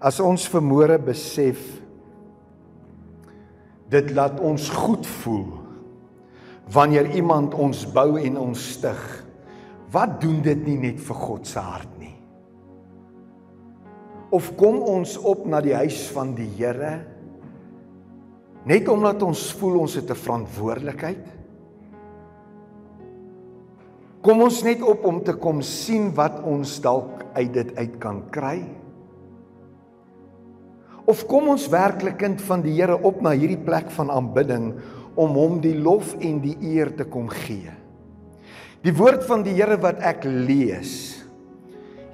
[0.00, 1.60] As ons vermoere besef
[3.88, 5.46] dit laat ons goed voel
[6.74, 9.02] wanneer iemand ons bou en ons stig.
[9.94, 12.14] Wat doen dit nie net vir God se hart nie?
[14.34, 16.98] Of kom ons op na die huis van die Here
[18.66, 21.26] net omdat ons voel ons het 'n verantwoordelikheid?
[24.26, 28.24] Kom ons net op om te kom sien wat ons dalk uit dit uit kan
[28.30, 28.66] kry?
[31.06, 34.72] Of kom ons werklik kind van die Here op na hierdie plek van aanbidding
[35.14, 37.70] om hom die lof en die eer te kom gee?
[38.82, 41.14] Die woord van die Here wat ek lees.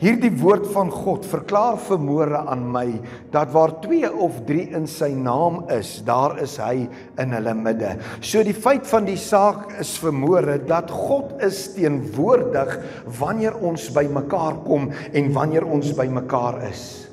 [0.03, 2.89] Hierdie woord van God verklaar vermoere aan my
[3.33, 6.89] dat waar 2 of 3 in sy naam is, daar is hy
[7.23, 7.95] in hulle midde.
[8.21, 12.75] So die feit van die saak is vermoere dat God is teenwoordig
[13.23, 17.12] wanneer ons by mekaar kom en wanneer ons by mekaar is.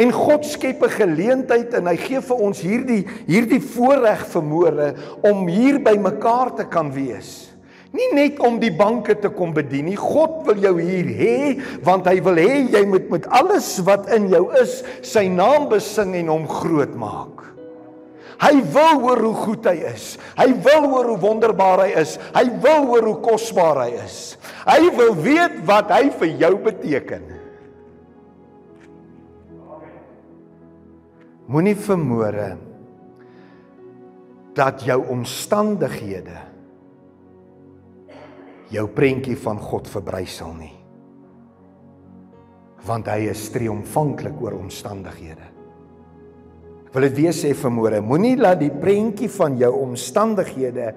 [0.00, 5.46] En God skep 'n geleentheid en hy gee vir ons hierdie hierdie voorreg vermoere om
[5.48, 7.50] hier by mekaar te kan wees.
[7.90, 9.98] Nie net om die banke te kom bedien nie.
[9.98, 14.28] God wil jou hier hê want hy wil hê jy moet met alles wat in
[14.30, 17.40] jou is sy naam besing en hom groot maak.
[18.40, 20.14] Hy wil hoor hoe goed hy is.
[20.38, 22.14] Hy wil hoor hoe wonderbaar hy is.
[22.32, 24.38] Hy wil hoor hoe kosbaar hy is.
[24.64, 27.39] Hy wil weet wat hy vir jou beteken.
[31.50, 32.50] Moenie vermoere
[34.54, 36.38] dat jou omstandighede
[38.70, 40.74] jou prentjie van God verbrysel nie.
[42.86, 45.48] Want hy is triomfantlik oor omstandighede.
[46.90, 50.88] Ek wil dit weer sê vanmôre, moenie laat die prentjie van jou omstandighede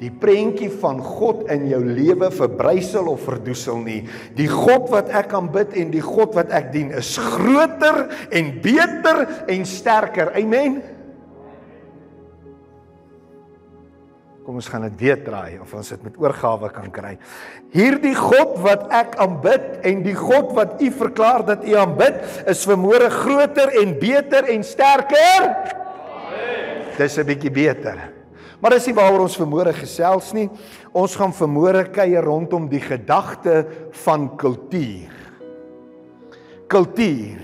[0.00, 4.00] die prentjie van God in jou lewe verbrysel of verdoesel nie.
[4.36, 9.26] Die God wat ek aanbid en die God wat ek dien is groter en beter
[9.52, 10.32] en sterker.
[10.40, 10.80] Amen.
[14.46, 17.12] Kom ons gaan dit weer draai of ons dit met oorgawe kan kry.
[17.74, 22.16] Hierdie God wat ek aanbid en die God wat u verklaar dat u aanbid,
[22.50, 25.44] is vermoere groter en beter en sterker.
[25.44, 26.88] Amen.
[26.96, 28.19] Dis 'n bietjie beter.
[28.60, 30.48] Maar dis nie waaroor ons vermoere gesels nie.
[30.92, 33.64] Ons gaan vermoere kuier rondom die gedagte
[34.04, 35.16] van kultuur.
[36.70, 37.40] Kultuur.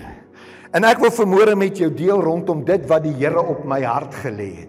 [0.77, 4.13] En ek wil vermoere met jou deel rondom dit wat die Here op my hart
[4.23, 4.66] gelê het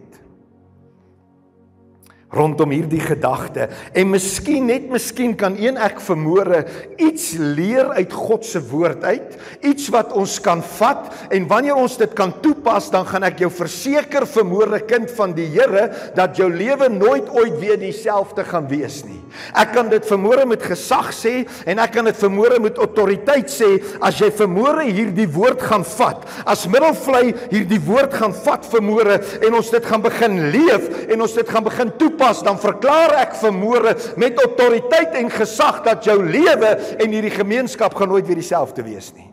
[2.28, 3.70] rondom hierdie gedagte.
[3.96, 6.64] En miskien net miskien kan een ek vermoere
[7.00, 11.94] iets leer uit God se woord uit iets wat ons kan vat en wanneer ons
[11.96, 16.50] dit kan toepas dan gaan ek jou verseker vermoere kind van die Here dat jou
[16.52, 19.16] lewe nooit ooit weer dieselfde gaan wees nie.
[19.56, 21.32] Ek kan dit vermoere met gesag sê
[21.64, 23.70] en ek kan dit vermoere met autoriteit sê
[24.04, 29.58] as jy vermoere hierdie woord gaan vat as middelvlei hierdie woord gaan vat vermoere en
[29.62, 33.38] ons dit gaan begin leef en ons dit gaan begin toepas toepas, dan verklaar ek
[33.38, 38.82] vermoere met autoriteit en gesag dat jou lewe en hierdie gemeenskap gaan nooit weer dieselfde
[38.82, 39.26] wees nie.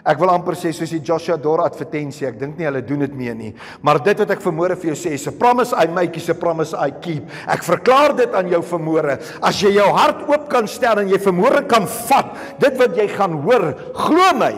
[0.00, 3.16] Ek wil amper sê soos die Joshua Dora advertensie, ek dink nie hulle doen dit
[3.18, 3.50] meer nie,
[3.84, 6.40] maar dit wat ek vermoere vir jou sê, is 'n promise I make, is 'n
[6.40, 7.28] promise I keep.
[7.46, 9.18] Ek verklaar dit aan jou vermoere.
[9.42, 13.08] As jy jou hart oop kan stel en jy vermoere kan vat, dit wat jy
[13.08, 14.54] gaan hoor, glo my,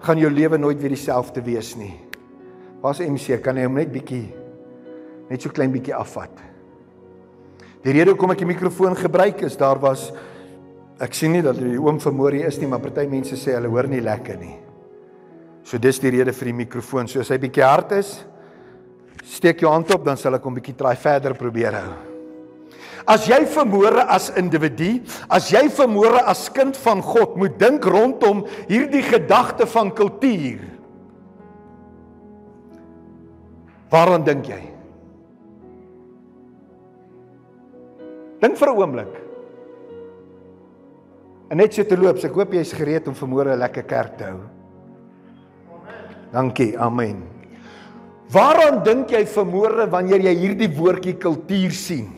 [0.00, 2.12] gaan jou lewe nooit weer dieselfde wees nie.
[2.82, 3.38] Waar's MC?
[3.42, 4.24] Kan hy hom net bietjie
[5.30, 6.34] net so klein bietjie afvat?
[7.82, 10.10] Die rede hoekom ek die mikrofoon gebruik is daar was
[11.02, 13.70] ek sien nie dat die oom vermoor hier is nie, maar party mense sê hulle
[13.70, 14.54] hoor nie lekker nie.
[15.66, 17.08] So dis die rede vir die mikrofoon.
[17.10, 18.16] So as hy bietjie hard is,
[19.26, 21.92] steek jou hand op dan sal ek hom bietjie try verder probeer hou.
[23.10, 25.00] As jy vermoere as individu,
[25.30, 30.71] as jy vermoere as kind van God, moet dink rondom hierdie gedagte van kultuur.
[33.92, 34.62] Waaraan dink jy?
[38.40, 39.12] Dink vir 'n oomblik.
[41.50, 44.24] En net so te loop, ek hoop jy's gereed om vanmôre 'n lekker kerk te
[44.24, 44.40] hou.
[46.32, 46.78] Dankie.
[46.78, 47.22] Amen.
[48.32, 52.08] Waaraan dink jy vanmôre wanneer jy hierdie woordjie kultuur sien?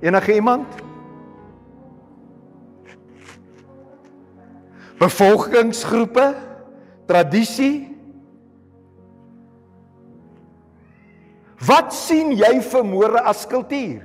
[0.00, 0.66] Enige iemand?
[4.98, 6.34] Bevolkingsgroepe,
[7.06, 7.95] tradisie,
[11.64, 14.04] Wat sien jy vermoere as kultuur?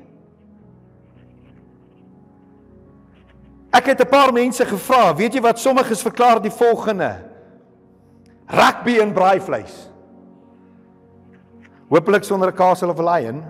[3.71, 7.15] Ek het 'n paar mense gevra, weet jy wat sommiges verklaar die volgende?
[8.48, 9.89] Rugby en braaivleis.
[11.89, 13.44] Hoopelik sonder 'n kaas of 'n lion.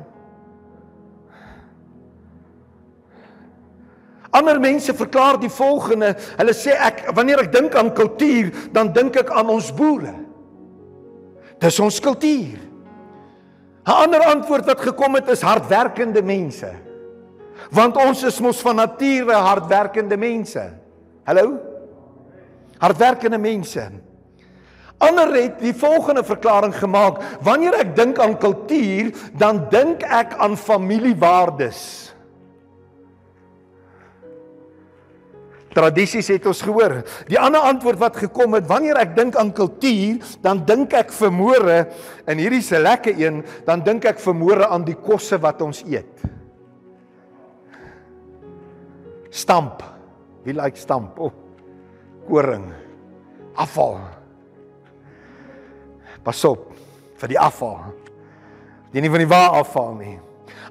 [4.31, 6.15] Ander mense verklaar die volgende.
[6.37, 10.13] Hulle sê ek wanneer ek dink aan kultuur, dan dink ek aan ons boere.
[11.59, 12.70] Dis ons kultuur.
[13.85, 16.69] 'n Ander antwoord wat gekom het is hardwerkende mense.
[17.69, 20.73] Want ons is mos van nature hardwerkende mense.
[21.23, 21.57] Hallo?
[22.77, 23.89] Hardwerkende mense.
[24.97, 30.57] Ander het die volgende verklaring gemaak: Wanneer ek dink aan kultuur, dan dink ek aan
[30.57, 32.10] familiewaardes.
[35.71, 36.97] Tradisies het ons gehoor.
[37.31, 41.85] Die ander antwoord wat gekom het, wanneer ek dink aan kultuur, dan dink ek vermoere
[42.27, 45.83] en hierdie is 'n lekker een, dan dink ek vermoere aan die kosse wat ons
[45.87, 46.11] eet.
[49.29, 49.83] Stamp.
[50.43, 51.19] Wie like stamp?
[51.19, 51.25] O.
[51.25, 51.33] Oh,
[52.27, 52.73] koring.
[53.55, 53.99] Afval.
[56.23, 56.73] Pas op
[57.15, 57.79] vir die afval.
[58.91, 60.19] Jy nie van die waar afval nie.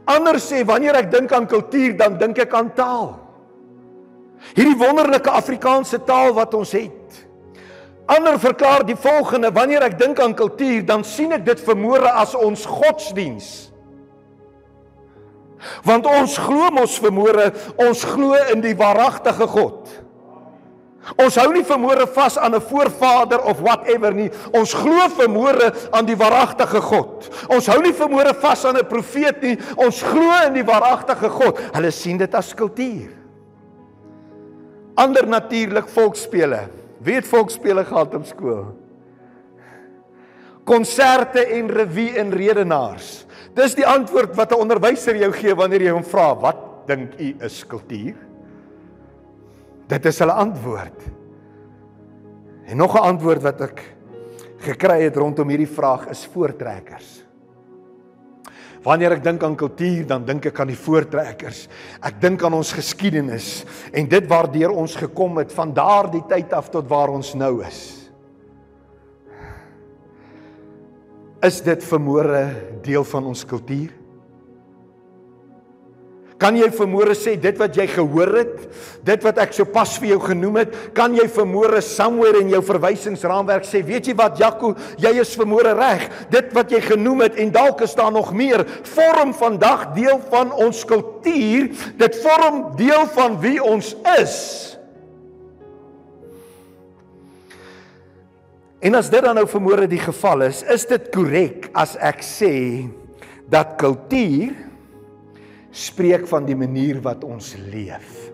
[0.05, 3.30] Ander sê wanneer ek dink aan kultuur, dan dink ek aan taal.
[4.55, 7.27] Hierdie wonderlike Afrikaanse taal wat ons het.
[8.11, 12.35] Ander verklaar die volgende: Wanneer ek dink aan kultuur, dan sien ek dit vermoere as
[12.35, 13.71] ons godsdiens.
[15.85, 19.91] Want ons glo mos vermoere, ons glo in die waaragtige God.
[21.21, 24.31] Ons hou nie vermoere vas aan 'n voorvader of whatever nie.
[24.53, 27.29] Ons glo vermoere aan die waaragtige God.
[27.49, 29.59] Ons hou nie vermoere vas aan 'n profeet nie.
[29.77, 31.59] Ons glo in die waaragtige God.
[31.73, 33.20] Hulle sien dit as kultuur
[35.01, 36.67] ander natuurlik volksspele.
[37.01, 38.65] Wie het volksspele gehad op skool?
[40.69, 43.25] Konserte en revue en redenaars.
[43.57, 47.35] Dis die antwoord wat 'n onderwyser jou gee wanneer jy hom vra, "Wat dink u
[47.41, 48.15] is kultuur?"
[49.89, 51.01] Dit is hulle antwoord.
[52.67, 53.97] En nog 'n antwoord wat ek
[54.59, 57.20] gekry het rondom hierdie vraag is voortrekkers.
[58.85, 61.67] Wanneer ek dink aan kultuur, dan dink ek aan die voortrekkers.
[62.01, 66.71] Ek dink aan ons geskiedenis en dit waardeur ons gekom het van daardie tyd af
[66.73, 67.81] tot waar ons nou is.
[71.45, 72.45] Is dit vermoere
[72.85, 74.00] deel van ons kultuur?
[76.41, 78.55] Kan jy vermoere sê dit wat jy gehoor het,
[79.05, 83.69] dit wat ek sopas vir jou genoem het, kan jy vermoere somewhere in jou verwysingsraamwerk
[83.69, 84.73] sê, weet jy wat Jaco,
[85.03, 86.07] jy is vermoere reg.
[86.33, 90.55] Dit wat jy genoem het en dalk is daar nog meer, vorm vandag deel van
[90.57, 91.69] ons kultuur,
[92.01, 94.39] dit vorm deel van wie ons is.
[98.81, 102.55] En as dit dan nou vermoere die geval is, is dit korrek as ek sê
[103.53, 104.70] dat kultuur
[105.71, 108.31] spreek van die manier wat ons leef.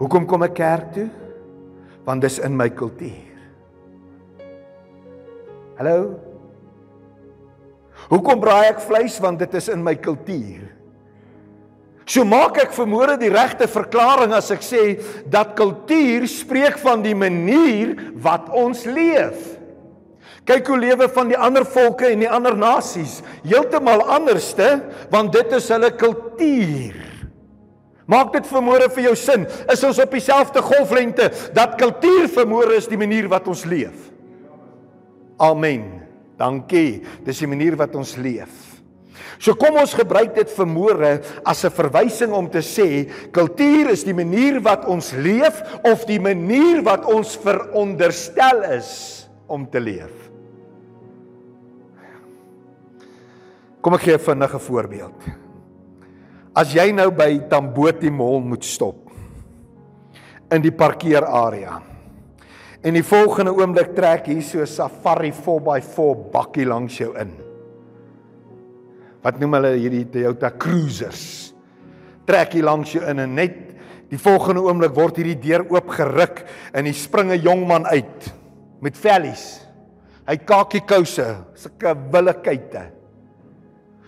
[0.00, 1.08] Hoekom kom ek kerk toe?
[2.02, 3.38] Want dis in my kultuur.
[5.78, 5.98] Hallo.
[8.10, 10.64] Hoekom braai ek vleis want dit is in my kultuur.
[12.08, 14.82] So maak ek vermoere die regte verklaring as ek sê
[15.30, 17.94] dat kultuur spreek van die manier
[18.24, 19.61] wat ons leef.
[20.48, 24.80] Kyk hoe lewe van die ander volke en die ander nasies, heeltemal anderste,
[25.12, 26.98] want dit is hulle kultuur.
[28.10, 29.46] Maak dit vermoere vir jou sin.
[29.70, 34.10] Is ons op dieselfde golflengte dat kultuur vermoere is die manier wat ons leef?
[35.42, 36.02] Amen.
[36.38, 37.04] Dankie.
[37.22, 38.72] Dis die manier wat ons leef.
[39.42, 44.14] So kom ons gebruik dit vermoere as 'n verwysing om te sê kultuur is die
[44.14, 50.31] manier wat ons leef of die manier wat ons veronderstel is om te leef.
[53.82, 55.18] Kom ek gee 'n vinnige voorbeeld.
[56.54, 59.10] As jy nou by Tamboti Mall moet stop
[60.50, 61.82] in die parkeerarea.
[62.82, 67.32] En die volgende oomblik trek hier so 'n Safari 4x4 bakkie langs jou in.
[69.22, 71.52] Wat noem hulle hierdie Toyota Cruisers?
[72.24, 73.74] Trek hier langs jou in en net
[74.10, 78.32] die volgende oomblik word hierdie deur oopgeruk en hier spring 'n jong man uit
[78.80, 79.66] met vellies.
[80.28, 83.01] Hy kakie kouse, sulke willekuite.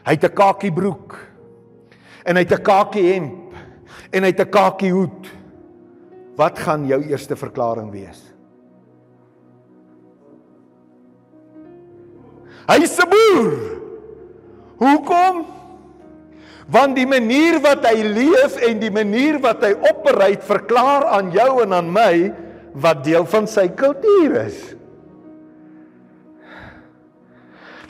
[0.04, 1.16] Hy het 'n kakie broek
[2.25, 3.54] en hy het 'n kakie hemp
[4.12, 5.26] en hy het 'n kakie hoed.
[6.37, 8.34] Wat gaan jou eerste verklaring wees?
[12.68, 13.52] Hy is 'n boer.
[14.76, 15.46] Hoekom?
[16.66, 21.62] Want die manier wat hy leef en die manier wat hy operate verklaar aan jou
[21.62, 22.32] en aan my
[22.73, 24.74] wat deel van sy kultuur is.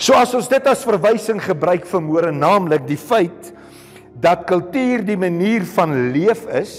[0.04, 3.54] So as ons dit as verwysing gebruik vir môre naamlik die feit
[4.20, 6.74] dat kultuur die manier van leef is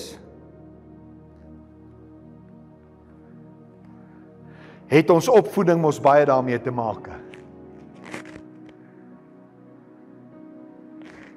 [4.93, 7.09] het ons opvoeding mos baie daarmee te maak.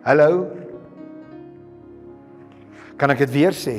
[0.04, 0.44] Hallo.
[3.00, 3.78] Kan ek dit weer sê?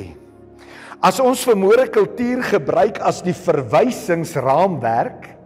[0.98, 5.36] As ons vermoere kultuur gebruik as die verwysingsraamwerk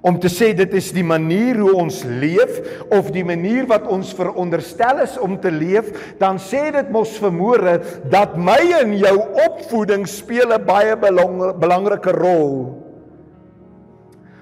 [0.00, 4.14] om te sê dit is die manier hoe ons leef of die manier wat ons
[4.16, 7.78] veronderstel is om te leef, dan sê dit mos vermoere
[8.12, 9.16] dat my en jou
[9.46, 12.80] opvoeding speel 'n baie belangrike rol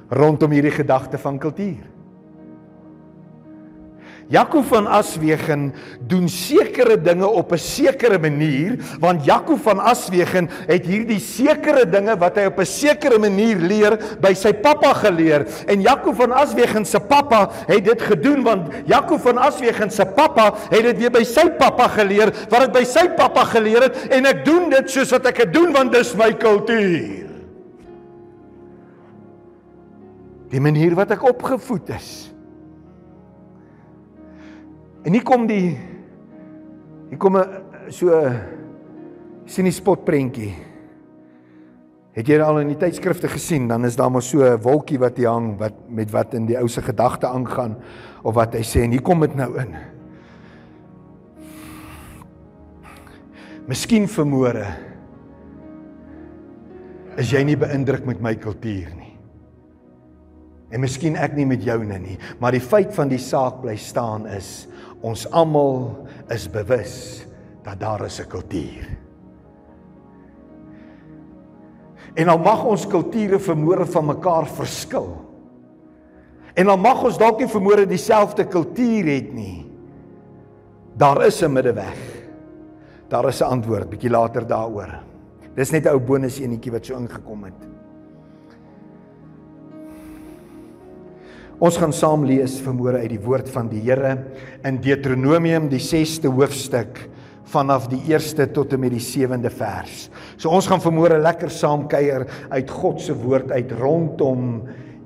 [0.08, 1.97] rondom hierdie gedagte van kultuur.
[4.28, 5.70] Jakob van Aswegen
[6.04, 12.16] doen sekere dinge op 'n sekere manier want Jakob van Aswegen het hierdie sekere dinge
[12.18, 15.46] wat hy op 'n sekere manier leer by sy pappa geleer.
[15.66, 20.54] En Jakob van Aswegen se pappa het dit gedoen want Jakob van Aswegen se pappa
[20.68, 24.26] het dit weer by sy pappa geleer wat dit by sy pappa geleer het en
[24.26, 27.24] ek doen dit soos wat ek dit doen want dis my kultuur.
[30.50, 32.37] Die manier wat ek opgevoed is
[35.06, 35.76] En hier kom die
[37.08, 37.46] hier kom 'n
[37.88, 38.10] so
[39.46, 40.52] sien die spot prentjie.
[42.12, 45.16] Het jy al in die tydskrifte gesien, dan is daar maar so 'n wolkie wat
[45.16, 47.76] hier hang wat met wat in die ou se gedagte aangaan
[48.22, 49.74] of wat hy sê en hier kom dit nou in.
[53.66, 54.66] Miskien vermoere
[57.16, 59.18] is jy nie beïndruk met my kultuur nie.
[60.70, 64.26] En miskien ek nie met joune nie, maar die feit van die saak bly staan
[64.26, 64.67] is
[65.00, 67.26] Ons almal is bewus
[67.62, 68.98] dat daar is 'n kultuur.
[72.14, 75.24] En al mag ons kulture vermoere van mekaar verskil.
[76.54, 79.70] En al mag ons dalk nie vermoere dieselfde kultuur het nie.
[80.96, 81.98] Daar is 'n middeweg.
[83.08, 84.98] Daar is 'n antwoord bietjie later daaroor.
[85.54, 87.77] Dis net 'n ou bonus enetjie wat so ingekom het.
[91.58, 94.12] Ons gaan saam lees vanmôre uit die woord van die Here
[94.68, 97.00] in Deuteronomium die 6ste hoofstuk
[97.50, 100.04] vanaf die 1ste tot en met die 7de vers.
[100.38, 104.60] So ons gaan vanmôre lekker saam kuier uit God se woord uit rondom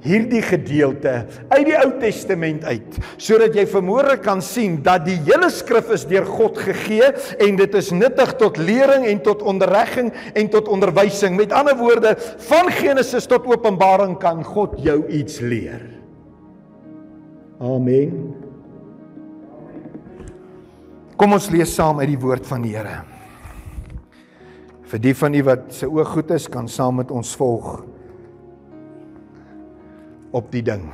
[0.04, 1.14] hierdie gedeelte
[1.54, 6.04] uit die Ou Testament uit sodat jy vanmôre kan sien dat die hele skrif is
[6.10, 7.14] deur God gegee
[7.46, 11.40] en dit is nuttig tot lering en tot onderrigging en tot onderwysing.
[11.40, 12.12] Met ander woorde,
[12.50, 16.01] van Genesis tot Openbaring kan God jou iets leer.
[17.62, 18.32] Amen.
[21.14, 22.96] Kom ons lees saam uit die woord van die Here.
[24.90, 27.68] Vir die van u wat se oog goed is, kan saam met ons volg
[30.34, 30.88] op die ding.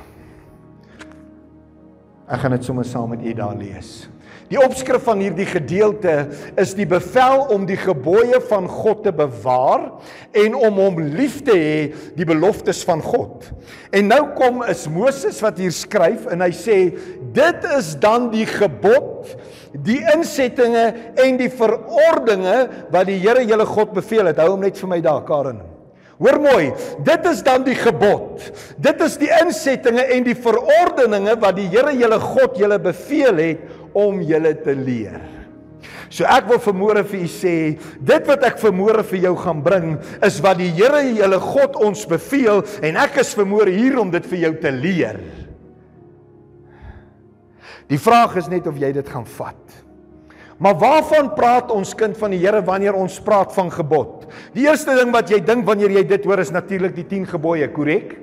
[2.29, 4.05] Ek gaan dit sommer saam met u daar lees.
[4.49, 6.13] Die opskrif van hierdie gedeelte
[6.57, 9.85] is die bevel om die gebooie van God te bewaar
[10.33, 11.83] en om hom lief te hê,
[12.17, 13.45] die beloftes van God.
[13.93, 16.79] En nou kom is Moses wat hier skryf en hy sê
[17.35, 19.35] dit is dan die gebod,
[19.85, 20.87] die insettinge
[21.21, 24.41] en die verordeninge wat die Here julle God beveel het.
[24.41, 25.61] Hou hom net vir my daar, Karen.
[26.19, 26.65] Hoor mooi,
[27.07, 28.43] dit is dan die gebod.
[28.81, 33.95] Dit is die insettinge en die verordeninge wat die Here julle God julle beveel het
[33.97, 35.21] om julle te leer.
[36.11, 37.55] So ek wil vermoere vir u sê,
[38.03, 39.91] dit wat ek vermoere vir jou gaan bring,
[40.25, 44.27] is wat die Here, julle God ons beveel en ek is vermoere hier om dit
[44.33, 45.21] vir jou te leer.
[47.89, 49.79] Die vraag is net of jy dit gaan vat.
[50.59, 54.27] Maar waarvan praat ons kind van die Here wanneer ons praat van gebod?
[54.55, 57.69] Die eerste ding wat jy dink wanneer jy dit hoor is natuurlik die 10 gebooie,
[57.71, 58.17] korrek?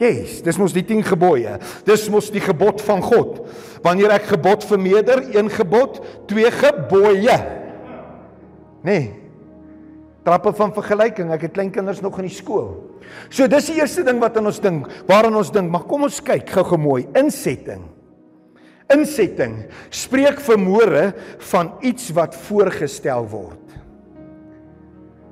[0.00, 1.58] Yes, dis mos die 10 gebooie.
[1.84, 3.42] Dis mos die gebod van God.
[3.84, 5.98] Wanneer ek gebod vermeerder, een gebod,
[6.30, 7.36] twee gebooie.
[8.86, 9.10] Nee.
[10.24, 11.34] Trappe van vergelyking.
[11.34, 12.70] Ek het klein kinders nog in die skool.
[13.28, 15.68] So dis die eerste ding wat aan ons dink, waaraan ons dink.
[15.72, 17.02] Maar kom ons kyk gou-gou mooi.
[17.18, 17.82] Insetting.
[18.90, 21.12] Insetting spreek vermoere
[21.52, 23.70] van iets wat voorgestel word.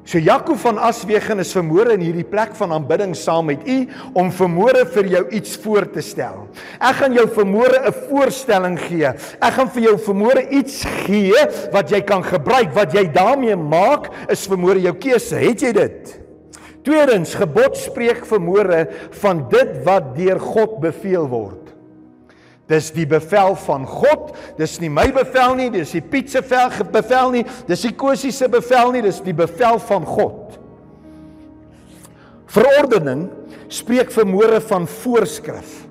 [0.09, 3.83] So Jakob van Aswegen is vermoere in hierdie plek van aanbidding saam met u
[4.17, 6.47] om vermoere vir jou iets voor te stel.
[6.81, 9.05] Ek gaan jou vermoere 'n voorstelling gee.
[9.05, 11.37] Ek gaan vir jou vermoere iets gee
[11.73, 12.73] wat jy kan gebruik.
[12.73, 15.37] Wat jy daarmee maak is vermoere jou keuse.
[15.37, 16.21] Het jy dit?
[16.83, 21.68] Tweedens, gebod spreek vermoere van dit wat deur God beveel word.
[22.69, 24.35] Dis die bevel van God.
[24.59, 28.49] Dis nie my bevel nie, dis die Piet se bevel nie, dis die Kosie se
[28.49, 30.59] bevel nie, dis die bevel van God.
[32.49, 33.29] Verordening
[33.73, 35.85] spreek vermoere van voorskrif.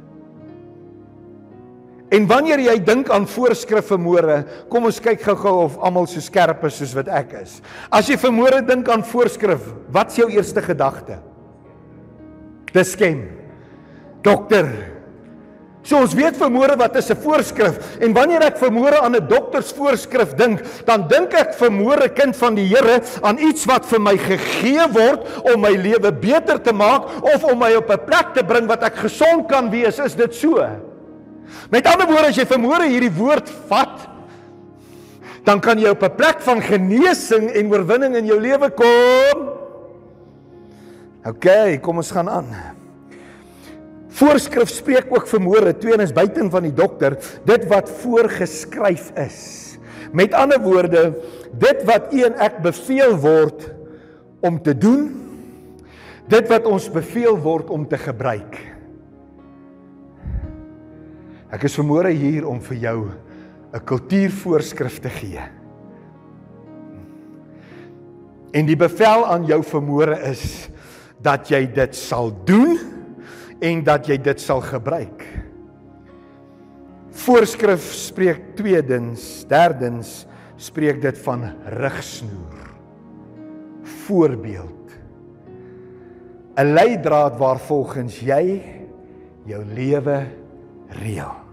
[2.08, 4.40] En wanneer jy dink aan voorskrif vermoere,
[4.72, 7.58] kom ons kyk gou-gou of almal so skerp is soos wat ek is.
[7.92, 11.20] As jy vermoere dink aan voorskrif, wat's jou eerste gedagte?
[12.72, 13.26] Dis skem.
[14.24, 14.70] Dokter,
[15.88, 20.36] So ons weet vermoere wat is 'n voorskrif en wanneer ek vermoere aan 'n doktersvoorskrif
[20.36, 24.84] dink, dan dink ek vermoere kind van die Here aan iets wat vir my gegee
[24.92, 28.68] word om my lewe beter te maak of om my op 'n plek te bring
[28.68, 30.00] wat ek gesond kan wees.
[30.00, 30.60] Is dit so?
[31.72, 34.10] Met ander woorde, as jy vermoere hierdie woord vat,
[35.46, 39.50] dan kan jy op 'n plek van genesing en oorwinning in jou lewe kom.
[41.26, 42.77] OK, kom ons gaan aan.
[44.18, 49.42] Voorskrif spreek ook vermoere, twee is buiten van die dokter, dit wat voorgeskryf is.
[50.16, 51.12] Met ander woorde,
[51.54, 53.68] dit wat u en ek beveel word
[54.42, 55.12] om te doen,
[56.32, 58.58] dit wat ons beveel word om te gebruik.
[61.54, 63.00] Ek is vermoere hier om vir jou
[63.74, 65.44] 'n kultuurvoorskrif te gee.
[68.52, 70.70] En die bevel aan jou vermoere is
[71.22, 72.97] dat jy dit sal doen
[73.60, 75.24] en dat jy dit sal gebruik.
[77.18, 80.26] Voorskrif spreek tweedens, derdens
[80.58, 81.48] spreek dit van
[81.80, 82.66] rigsnoer.
[84.08, 84.74] Voorbeeld.
[86.58, 88.62] 'n Leidraad waarvolgens jy
[89.46, 90.26] jou lewe
[90.90, 91.47] reël.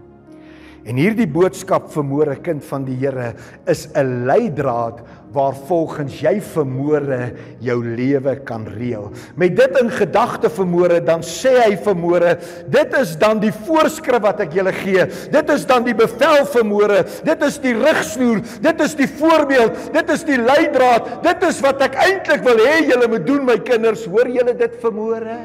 [0.85, 3.33] En hierdie boodskap vir môre kind van die Here
[3.65, 5.01] is 'n leidraad
[5.33, 9.09] waar volgens jy vermoere jou lewe kan reël.
[9.35, 12.37] Met dit in gedagte vermoere dan sê hy vermoere,
[12.69, 15.07] dit is dan die voorskrif wat ek julle gee.
[15.31, 17.03] Dit is dan die bevel vermoere.
[17.23, 18.41] Dit is die rigsnoer.
[18.61, 19.91] Dit is die voorbeeld.
[19.91, 21.23] Dit is die leidraad.
[21.23, 24.05] Dit is wat ek eintlik wil hê julle moet doen my kinders.
[24.05, 25.39] Hoor julle dit vermoere?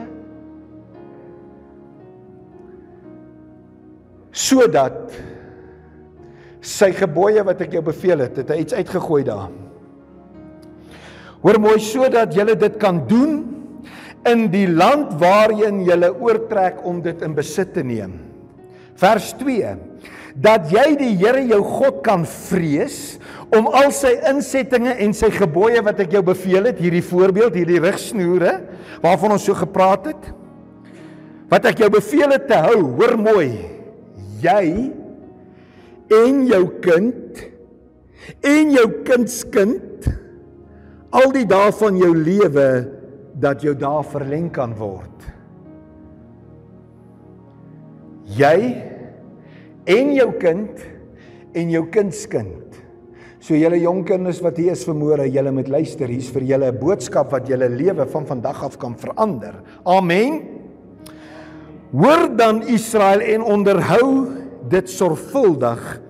[4.30, 5.29] Sodat
[6.60, 9.48] sy gebooie wat ek jou beveel het, het hy iets uitgegooi daar.
[11.40, 13.38] Hoor mooi sodat jy dit kan doen
[14.28, 18.18] in die land waarheen jy oortrek om dit in besit te neem.
[19.00, 19.76] Vers 2
[20.40, 23.18] dat jy die Here jou God kan vrees
[23.50, 27.80] om al sy insettinge en sy gebooie wat ek jou beveel het, hierdie voorbeeld, hierdie
[27.82, 28.60] rigsnoere
[29.02, 30.30] waarvan ons so gepraat het,
[31.50, 32.78] wat ek jou beveel het te hou.
[33.00, 33.48] Hoor mooi.
[34.40, 34.64] Jy
[36.10, 37.44] en jou kind
[38.46, 40.08] en jou kindskind
[41.10, 42.68] al die dae van jou lewe
[43.40, 45.26] dat jou dae verleng kan word.
[48.30, 48.58] Jy
[49.90, 50.84] en jou kind
[51.58, 52.78] en jou kindskind.
[53.40, 56.78] So julle jong kinders wat hier is vanmôre, julle moet luister, hier's vir julle 'n
[56.78, 59.54] boodskap wat julle lewe van vandag af kan verander.
[59.84, 60.42] Amen.
[61.92, 64.28] Hoor dan Israel en onderhou
[64.68, 66.00] dit sorgvuldig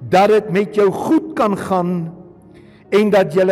[0.00, 1.92] dat dit met jou goed kan gaan
[2.94, 3.44] en dat jy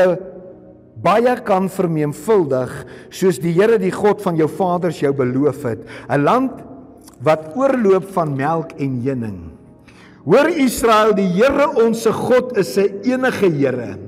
[1.02, 2.72] baie kan vermeemvuldig
[3.11, 5.85] soos die Here die God van jou vaders jou beloof het.
[6.09, 6.52] 'n land
[7.22, 9.56] wat oorloop van melk en honing
[10.26, 13.98] hoor Israel die Here ons se God is 'n enige Here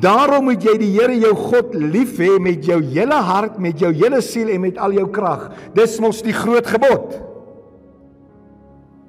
[0.00, 3.92] daarom moet jy die Here jou God lief hê met jou hele hart met jou
[3.92, 7.20] hele siel en met al jou krag dis mos die groot gebod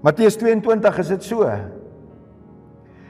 [0.06, 1.50] Matteus 22 is dit so.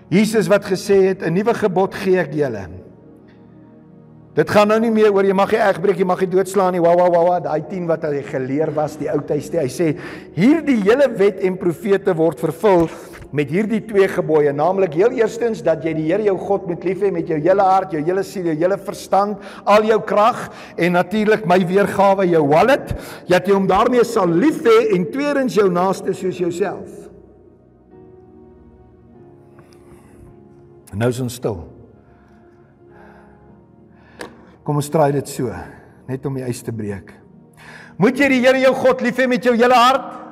[0.08, 2.70] Jesus wat gesê het 'n nuwe gebod gee ek julle.
[4.36, 6.82] Dit gaan nou nie meer oor jy mag nie egbreek, jy mag nie doodslaan nie.
[6.82, 9.64] Wa wa wa wa, daai 10 wat hy geleer was, die Ou Testament.
[9.64, 9.98] Hy sê
[10.36, 12.90] hierdie hele wet en profete word vervul
[13.36, 17.02] met hierdie twee gebooie, naamlik heel eerstens dat jy die Here jou God moet lief
[17.04, 20.46] hê met jou hele hart, jou hele siel, jou hele verstand, al jou krag
[20.80, 22.94] en natuurlik my weergawe jou wallet,
[23.28, 27.02] dat jy hom daarmee sal lief hê en tweedens jou naaste soos jouself.
[30.96, 31.58] Nou is ons stil.
[34.64, 35.52] Kom ons draai dit so,
[36.08, 37.12] net om die ys te breek.
[38.00, 40.25] Moet jy die Here jou God lief hê met jou hele hart?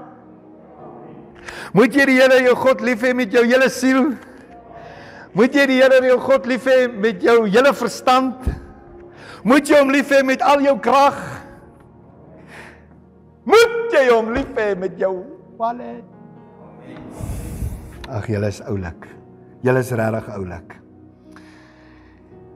[1.74, 4.12] Moet jy die Here jou God lief hê met jou hele siel?
[5.34, 8.46] Moet jy die Here jou God lief hê met jou hele verstand?
[9.44, 11.18] Moet jy hom lief hê met al jou krag?
[13.50, 15.16] Moet jy hom lief hê met jou
[15.58, 16.06] wallet?
[18.14, 19.10] Ag, julle is oulik.
[19.66, 20.78] Julle is regtig oulik.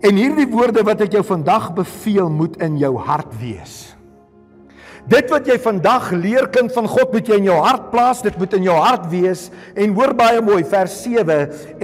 [0.06, 3.97] En hierdie woorde wat ek jou vandag beveel moet in jou hart wees.
[5.08, 8.36] Dit wat jy vandag leer kind van God moet jy in jou hart plaas, dit
[8.36, 9.46] moet in jou hart wees
[9.80, 11.38] en hoor baie mooi vers 7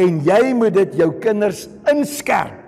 [0.04, 2.60] en jy moet dit jou kinders inskerp.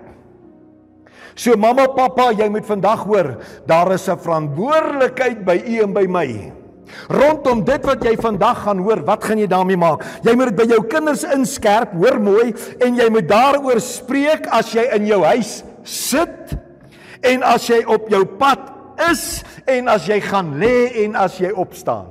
[1.35, 3.35] So mamma, pappa, jy moet vandag hoor,
[3.67, 6.53] daar is 'n verantwoordelikheid by u en by my.
[7.09, 10.05] Rondom dit wat jy vandag gaan hoor, wat gaan jy daarmee maak?
[10.23, 14.71] Jy moet dit by jou kinders inskerp, hoor mooi, en jy moet daaroor spreek as
[14.71, 16.55] jy in jou huis sit
[17.21, 18.74] en as jy op jou pad
[19.11, 22.07] is en as jy gaan lê en as jy opstaan.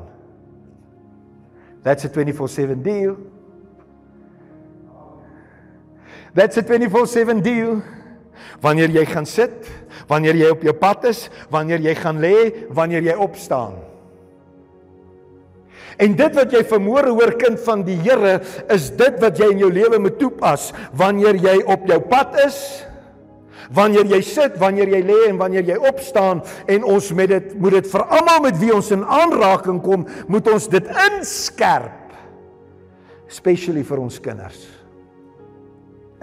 [1.85, 3.17] That's a 24/7 deal.
[6.35, 7.83] That's a 24/7 deal.
[8.61, 9.69] Wanneer jy gaan sit,
[10.09, 13.75] wanneer jy op jou pad is, wanneer jy gaan lê, wanneer jy opstaan.
[15.99, 18.41] En dit wat jy vermoere hoor kind van die Here,
[18.73, 22.59] is dit wat jy in jou lewe moet toepas wanneer jy op jou pad is,
[23.73, 27.79] wanneer jy sit, wanneer jy lê en wanneer jy opstaan en ons met dit moet
[27.79, 32.13] dit vir almal met wie ons in aanraking kom, moet ons dit inskerp.
[33.31, 34.67] Especially vir ons kinders.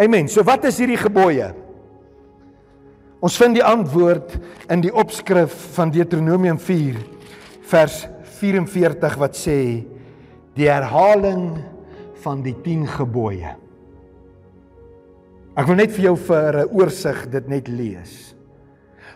[0.01, 0.29] Amen.
[0.31, 1.51] So wat is hierdie gebooie?
[3.21, 4.33] Ons vind die antwoord
[4.73, 6.97] in die opskrif van Deuteronomium 4
[7.69, 8.05] vers
[8.39, 9.59] 44 wat sê
[10.57, 11.51] die herhaling
[12.23, 13.53] van die 10 gebooie.
[15.51, 18.33] Ek wil net vir jou vir 'n oorsig dit net lees.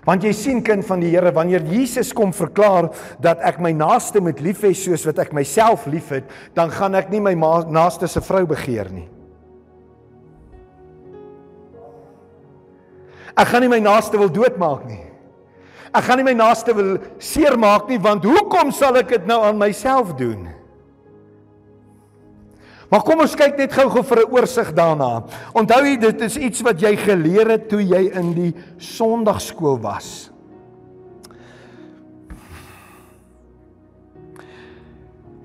[0.05, 4.21] Want jy sien kind van die Here wanneer Jesus kom verklaar dat ek my naaste
[4.21, 8.21] moet lief hê soos wat ek myself liefhet, dan gaan ek nie my naaste se
[8.21, 9.09] vrou begeer nie.
[13.35, 15.03] Ek gaan nie my naaste wil doodmaak nie.
[15.95, 19.57] Ek gaan nie my naaste wil seermaak nie want hoekom sal ek dit nou aan
[19.57, 20.47] myself doen?
[22.89, 25.23] Maar kom ons kyk net gou-gou vir 'n oorsig daarna.
[25.53, 30.31] Onthou jy dit is iets wat jy geleer het toe jy in die Sondagskool was.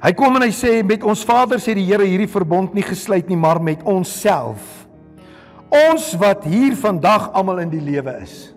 [0.00, 3.28] Hy kom en hy sê met ons Vader sê die Here hierdie verbond nie gesluit
[3.28, 4.86] nie, maar met onsself.
[5.68, 8.54] Ons wat hier vandag almal in die lewe is.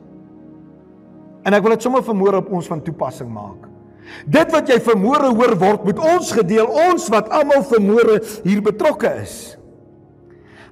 [1.43, 3.72] En ek wil dit sommer vermoor op ons van toepassing maak.
[4.29, 9.11] Dit wat jy vermoere hoor word met ons gedeel, ons wat almal vermoere hier betrokke
[9.23, 9.35] is.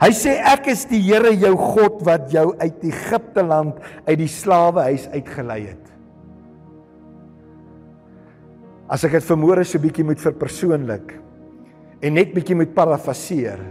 [0.02, 4.32] Hy sê ek is die Here jou God wat jou uit Egipte land uit die
[4.32, 5.91] slawehuis uitgelei het.
[8.91, 11.13] As ek dit vermoere so bietjie moet verpersoonlik
[12.02, 13.62] en net bietjie moet parafraseer.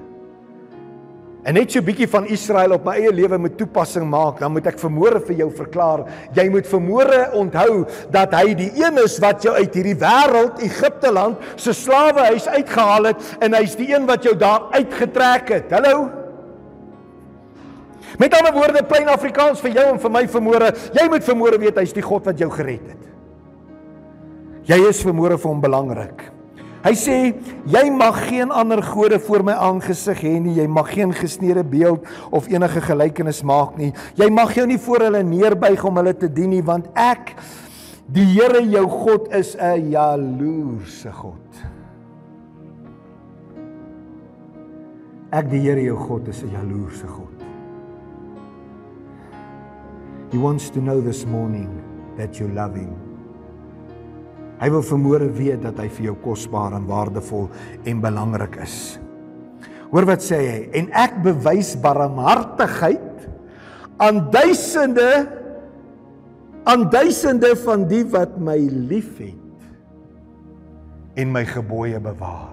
[1.42, 4.52] En net so 'n bietjie van Israel op my eie lewe met toepassing maak, dan
[4.52, 6.04] moet ek vermoere vir jou verklaar.
[6.34, 11.12] Jy moet vermoere onthou dat hy die een is wat jou uit hierdie wêreld, Egipte
[11.12, 15.70] land, se slawehuis uitgehaal het en hy's die een wat jou daar uitgetrek het.
[15.72, 16.10] Hallo.
[18.18, 21.76] Met ander woorde, plain Afrikaans vir jou en vir my vermoere, jy moet vermoere weet
[21.76, 23.06] hy's die God wat jou gered het.
[24.68, 26.39] Jy is vermoere vir hom belangrik.
[26.80, 27.16] Hy sê
[27.68, 30.54] jy mag geen ander gode voor my aangesig hê nie.
[30.56, 33.90] Jy mag geen gesneede beeld of enige gelykenis maak nie.
[34.16, 37.34] Jy mag jou nie voor hulle neerbuig om hulle te dien nie want ek
[38.10, 41.60] die Here jou God is 'n jaloerse God.
[45.32, 47.36] Ek die Here jou God is 'n jaloerse God.
[50.32, 51.68] He wants to know this morning
[52.16, 53.09] that you love him.
[54.60, 57.48] Hy wil vermoere weet dat hy vir jou kosbaar en waardevol
[57.88, 58.98] en belangrik is.
[59.90, 60.58] Hoor wat sê hy?
[60.76, 63.28] En ek bewys barmhartigheid
[64.00, 65.10] aan duisende
[66.68, 69.38] aan duisende van die wat my liefhet
[71.18, 72.52] en my gebooie bewaar.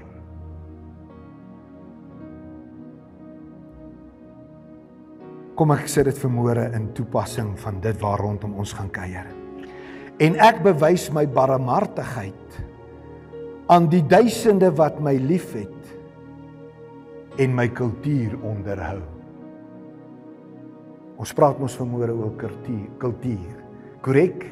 [5.60, 9.28] Kom ek sê dit vermoere in toepassing van dit waar rondom ons gaan kuier
[10.24, 12.62] en ek bewys my barmhartigheid
[13.70, 15.74] aan die duisende wat my liefhet
[17.38, 19.02] en my kultuur onderhou.
[21.18, 23.58] Ons praat mos vanmôre oor kultuur, kultuur.
[24.06, 24.46] Korrek?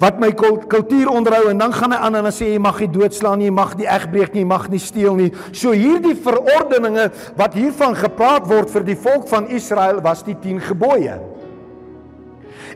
[0.00, 2.90] Wat my kultuur onderhou en dan gaan hy aan en dan sê jy mag nie
[2.92, 5.30] doodslaan nie, jy mag nie egbreek nie, jy mag nie steel nie.
[5.56, 10.60] So hierdie verordeninge wat hiervan gepraat word vir die volk van Israel was die 10
[10.68, 11.16] gebooie.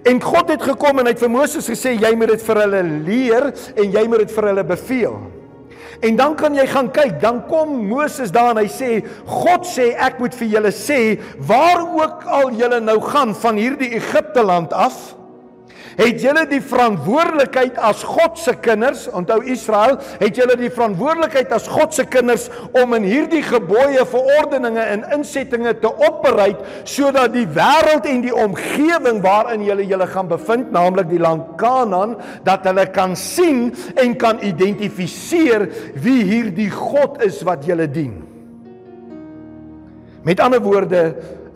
[0.03, 2.81] En God het gekom en hy het vir Moses gesê jy moet dit vir hulle
[3.05, 5.21] leer en jy moet dit vir hulle beveel.
[6.01, 9.91] En dan kan jy gaan kyk, dan kom Moses daar en hy sê God sê
[10.01, 11.01] ek moet vir julle sê
[11.45, 14.97] waar ook al julle nou gaan van hierdie Egipte land af
[15.99, 21.69] het julle die verantwoordelikheid as God se kinders, onthou Israel, het julle die verantwoordelikheid as
[21.71, 28.07] God se kinders om in hierdie gebooie, verordeninge en insettinge te operate sodat die wêreld
[28.09, 33.17] en die omgewing waarin julle julle gaan bevind, naamlik die land Kanaan, dat hulle kan
[33.19, 35.67] sien en kan identifiseer
[36.01, 38.21] wie hierdie God is wat julle dien.
[40.27, 41.03] Met ander woorde,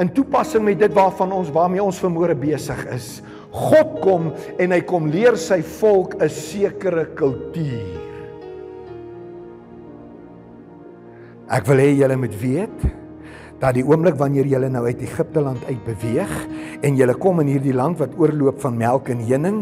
[0.01, 3.09] in toepassing met dit waarvan ons waarmee ons vermoere besig is,
[3.55, 8.03] God kom en hy kom leer sy volk 'n sekere kultuur.
[11.49, 13.04] Ek wil hê julle moet weet
[13.62, 16.33] dat die oomblik wanneer julle nou uit Egipte land uit beweeg
[16.85, 19.61] en julle kom in hierdie land wat oorloop van melk en honing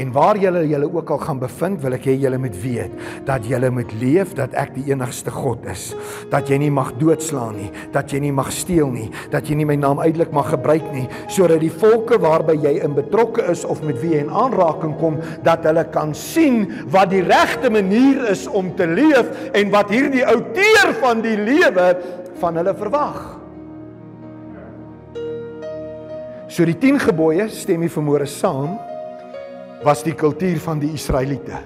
[0.00, 3.46] en waar julle julle ook al gaan bevind, wil ek hê julle moet weet dat
[3.48, 5.92] julle moet leef dat ek die enigste God is.
[6.32, 9.68] Dat jy nie mag doodslaan nie, dat jy nie mag steel nie, dat jy nie
[9.68, 13.82] my naam uitelik mag gebruik nie, sodat die volke waarby jy in betrokke is of
[13.86, 18.46] met wie jy in aanraking kom, dat hulle kan sien wat die regte manier is
[18.50, 21.88] om te leef en wat hierdie outeur van die lewe
[22.40, 23.20] van hulle verwag.
[26.48, 28.76] So die 10 gebooie stem hier vanmôre saam
[29.84, 31.58] was die kultuur van die Israeliete.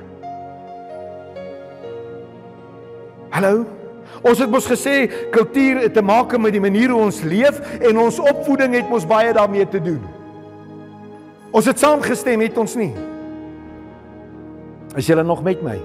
[3.35, 3.67] Hallo.
[4.25, 8.01] Ons het mos gesê kultuur het te maak met die manier hoe ons leef en
[8.03, 10.01] ons opvoeding het mos baie daarmee te doen.
[11.55, 12.91] Ons het saamgestem het ons nie.
[14.99, 15.77] Is julle nog met my?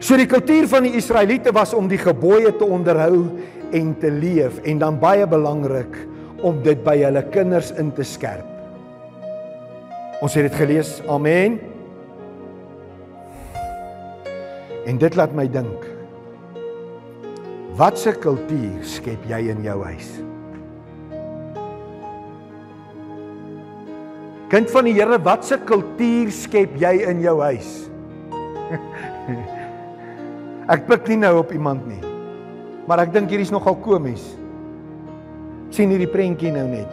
[0.00, 3.28] So die kultuur van die Israeliete was om die gebooie te onderhou
[3.76, 5.96] en te leef en dan baie belangrik
[6.42, 8.46] om dit by hulle kinders in te skerp.
[10.20, 10.98] Ons het dit gelees.
[11.08, 11.58] Amen.
[14.88, 15.86] En dit laat my dink.
[17.78, 20.10] Watse kultuur skep jy in jou huis?
[24.50, 27.70] Kind van die Here, watse kultuur skep jy in jou huis?
[30.74, 32.09] Ek pik nie nou op iemand nie.
[32.88, 34.36] Maar ek dink hier is nogal komies.
[35.70, 36.90] sien hierdie prentjie nou net.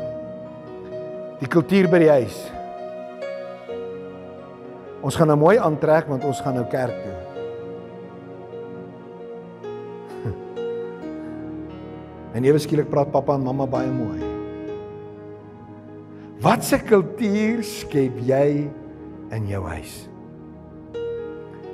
[1.39, 2.36] Die kultuur by die huis.
[5.02, 7.15] Ons gaan nou mooi aantrek want ons gaan nou kerk toe.
[12.38, 14.21] En ewe skielik praat pappa en mamma baie mooi.
[16.43, 18.69] Watse kultuur skep jy
[19.34, 19.95] in jou huis?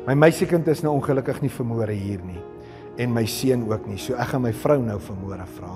[0.08, 2.53] My meisiekind is nou ongelukkig nie vermoere hier nie
[2.98, 4.00] en my seun ook nie.
[4.02, 5.74] So ek gaan my vrou nou vanmôre vra.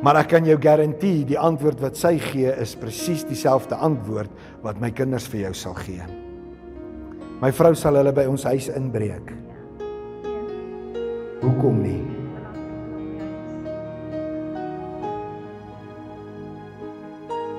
[0.00, 4.32] Maar ek kan jou garandeer die antwoord wat sy gee is presies dieselfde antwoord
[4.64, 6.06] wat my kinders vir jou sal gee.
[7.40, 9.34] My vrou sal hulle by ons huis inbreek.
[11.44, 12.00] Hoekom nie?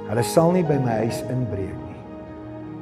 [0.10, 1.91] Hulle sal nie by my huis inbreek nie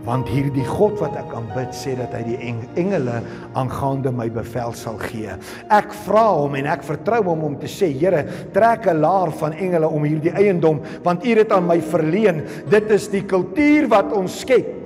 [0.09, 2.39] want hierdie God wat ek aanbid sê dat hy die
[2.81, 3.19] engele
[3.59, 5.35] aangaande my bevel sal gee.
[5.69, 9.53] Ek vra hom en ek vertrou hom om te sê Here, trek 'n laar van
[9.53, 12.43] engele om hierdie eiendom want U het aan my verleen.
[12.69, 14.79] Dit is die kultuur wat ons skep.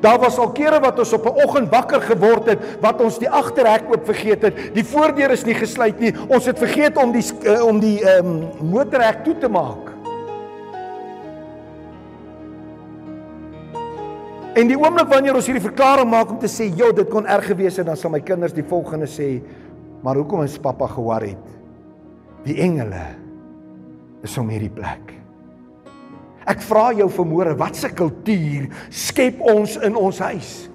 [0.00, 3.30] Daar was al kere wat ons op 'n oggend wakker geword het wat ons die
[3.30, 4.74] agterhek oop vergeet het.
[4.74, 6.14] Die voordeur is nie gesluit nie.
[6.28, 9.95] Ons het vergeet om die uh, om die ehm um, motorhek toe te maak.
[14.56, 17.44] En die oomblik wanneer ons hierdie verklaring maak om te sê, "Jo, dit kon erg
[17.44, 19.42] gewees het," dan sal my kinders die volgende sê,
[20.02, 21.44] "Maar hoekom is pappa ge-worried?"
[22.44, 23.04] Die engele
[24.22, 25.12] is om hierdie plek.
[26.46, 30.70] Ek vra jou vanmôre, watse kultuur skep ons in ons huis?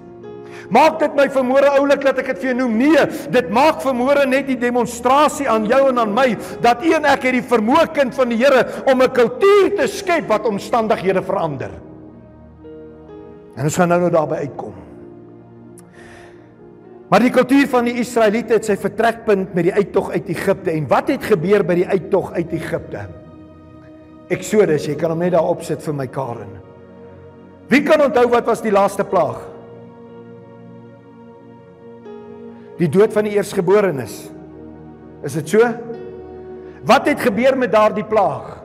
[0.70, 2.78] Maak dit my vermoere oulik dat ek dit vir jou noem.
[2.78, 7.22] Nee, dit maak vermoere net die demonstrasie aan jou en aan my dat een ek
[7.22, 11.91] het die vermoë kind van die Here om 'n kultuur te skep wat omstandighede verander.
[13.56, 14.74] En ons gaan nou nou daarby uitkom.
[17.12, 20.86] Maar die kultuur van die Israeliete het sy vertrekpunt met die uittog uit Egipte en
[20.88, 23.02] wat het gebeur by die uittog uit Egipte?
[24.32, 26.54] Exodus, jy kan hom net daar opsit vir my Karen.
[27.68, 29.42] Wie kan onthou wat was die laaste plaag?
[32.80, 34.16] Die dood van die eersgeborenes.
[35.22, 35.68] Is dit so?
[36.88, 38.56] Wat het gebeur met daardie plaag?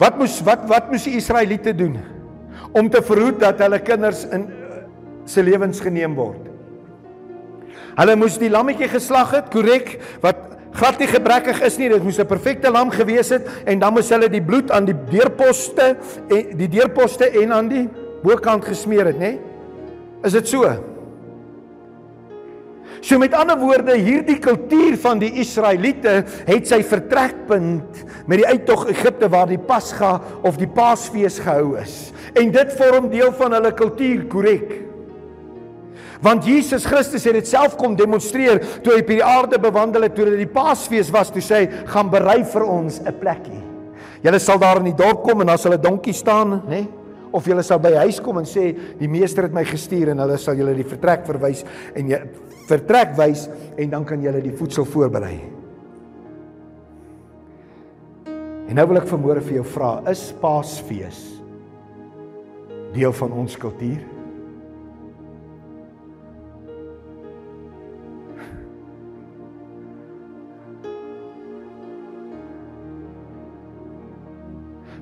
[0.00, 1.96] Wat moes wat wat moes die Israeliete doen?
[2.72, 4.46] Om te verhoed dat hulle kinders in
[5.24, 6.46] se lewens geneem word.
[7.98, 10.46] Hulle moes die lammetjie geslag het, korrek, wat
[10.78, 14.08] glad nie gebrekkig is nie, dit moes 'n perfekte lam gewees het en dan moes
[14.08, 15.96] hulle die bloed aan die deurposte
[16.28, 17.88] en die deurposte en aan die
[18.22, 19.38] bokant gesmeer het, nê?
[20.22, 20.89] Is dit so?
[23.00, 28.86] So met ander woorde, hierdie kultuur van die Israeliete het sy vertrekpunt met die uittog
[28.92, 32.12] Egipte waar die Pasga of die Paasfees gehou is.
[32.36, 34.76] En dit vorm deel van hulle kultuur, korrek?
[36.20, 40.14] Want Jesus Christus het dit self kom demonstreer toe hy op hierdie aarde bewandel het
[40.18, 43.62] toe dit die Paasfees was, toe sê hy, "Gaan berei vir ons 'n plekkie."
[44.22, 46.68] Julle sal daar in die dorp kom en daar sal 'n donkie staan, nê?
[46.68, 46.99] Nee?
[47.32, 50.38] Of julle sal by huis kom en sê die meester het my gestuur en hulle
[50.40, 51.62] sal julle die vertrek verwys
[51.94, 52.18] en jy
[52.70, 53.46] vertrek wys
[53.78, 55.36] en dan kan julle die voedsel voorberei.
[58.70, 61.24] En nou wil ek vanmôre vir jou vra, is Paasfees
[62.94, 64.02] deel van ons kultuur?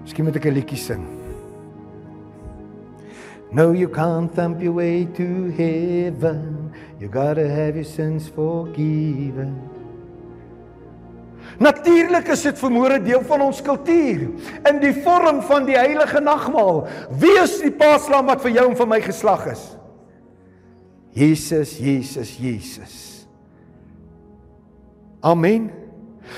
[0.00, 1.17] Miskien moet ek 'n liedjie sing.
[3.50, 6.72] No you can't thump your way to heaven.
[7.00, 9.56] You got to have your sins forgiven.
[11.58, 14.20] Natuurlik is dit vermoere deel van ons kultuur
[14.68, 16.84] in die vorm van die heilige nagmaal.
[17.18, 19.64] Wie is die paaslam wat vir jou en vir my geslag is?
[21.18, 22.96] Jesus, Jesus, Jesus.
[25.24, 25.72] Amen.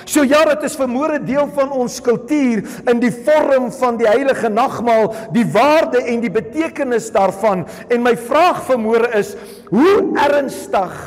[0.05, 4.50] So ja, dit is vermoere deel van ons kultuur in die vorm van die heilige
[4.53, 7.66] nagmaal, die waarde en die betekenis daarvan.
[7.88, 9.35] En my vraag vermoere is,
[9.70, 10.98] hoe ernstig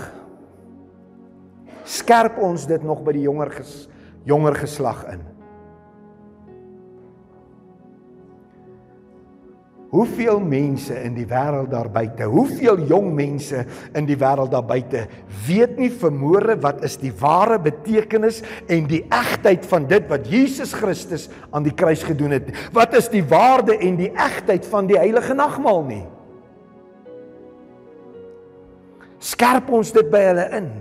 [1.83, 3.85] skerp ons dit nog by die jonger ges,
[4.29, 5.32] jonger geslag in?
[9.93, 13.59] Hoeveel mense in die wêreld daar buite, hoeveel jong mense
[13.93, 15.03] in die wêreld daar buite
[15.45, 20.73] weet nie vermoere wat is die ware betekenis en die egtheid van dit wat Jesus
[20.73, 22.49] Christus aan die kruis gedoen het.
[22.73, 26.01] Wat is die waarde en die egtheid van die heilige nagmaal nie?
[29.21, 30.73] Skerp ons dit by hulle in.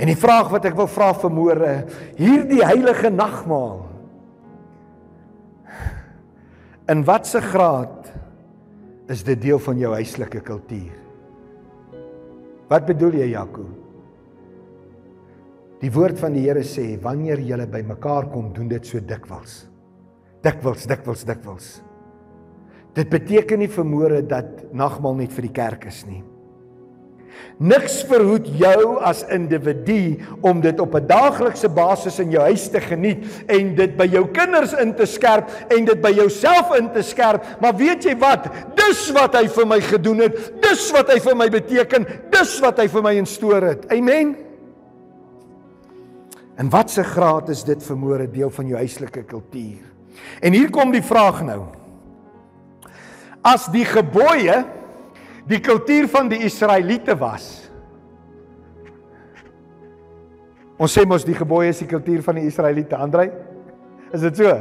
[0.00, 1.82] En die vraag wat ek wil vra vermoere,
[2.16, 3.91] hierdie heilige nagmaal
[6.90, 8.08] In watter graad
[9.12, 10.96] is dit deel van jou huislike kultuur?
[12.72, 13.66] Wat bedoel jy, Jaco?
[15.82, 19.60] Die woord van die Here sê wanneer julle bymekaar kom, doen dit so dikwels.
[20.42, 21.70] Dikwels, dikwels, dikwels.
[22.98, 26.22] Dit beteken nie vermoere dat nagmaal net vir die kerk is nie.
[27.62, 32.80] Niks verhoed jou as individu om dit op 'n daaglikse basis in jou huis te
[32.80, 37.02] geniet en dit by jou kinders in te skerp en dit by jouself in te
[37.02, 37.44] skerp.
[37.60, 38.48] Maar weet jy wat?
[38.74, 40.62] Dis wat hy vir my gedoen het.
[40.62, 42.06] Dis wat hy vir my beteken.
[42.30, 43.92] Dis wat hy vir my instoor het.
[43.92, 44.36] Amen.
[46.56, 49.80] En wat se graad is dit vermoere deel van jou huislike kultuur?
[50.40, 51.62] En hier kom die vraag nou.
[53.42, 54.64] As die gebooie
[55.48, 57.48] die kultuur van die Israeliete was.
[60.82, 63.28] Ons sê mos die gebooie is die kultuur van die Israeliete, Andrei?
[64.12, 64.54] Is dit so?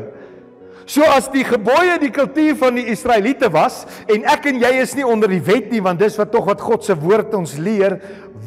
[0.90, 4.96] So as die gebooie die kultuur van die Israeliete was en ek en jy is
[4.98, 8.00] nie onder die wet nie want dis wat tog wat God se woord ons leer,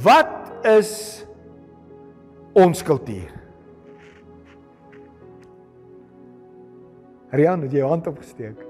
[0.04, 0.90] wat is
[2.54, 3.30] ons kultuur?
[7.34, 8.60] Rian, het jy jou hand opgesteek?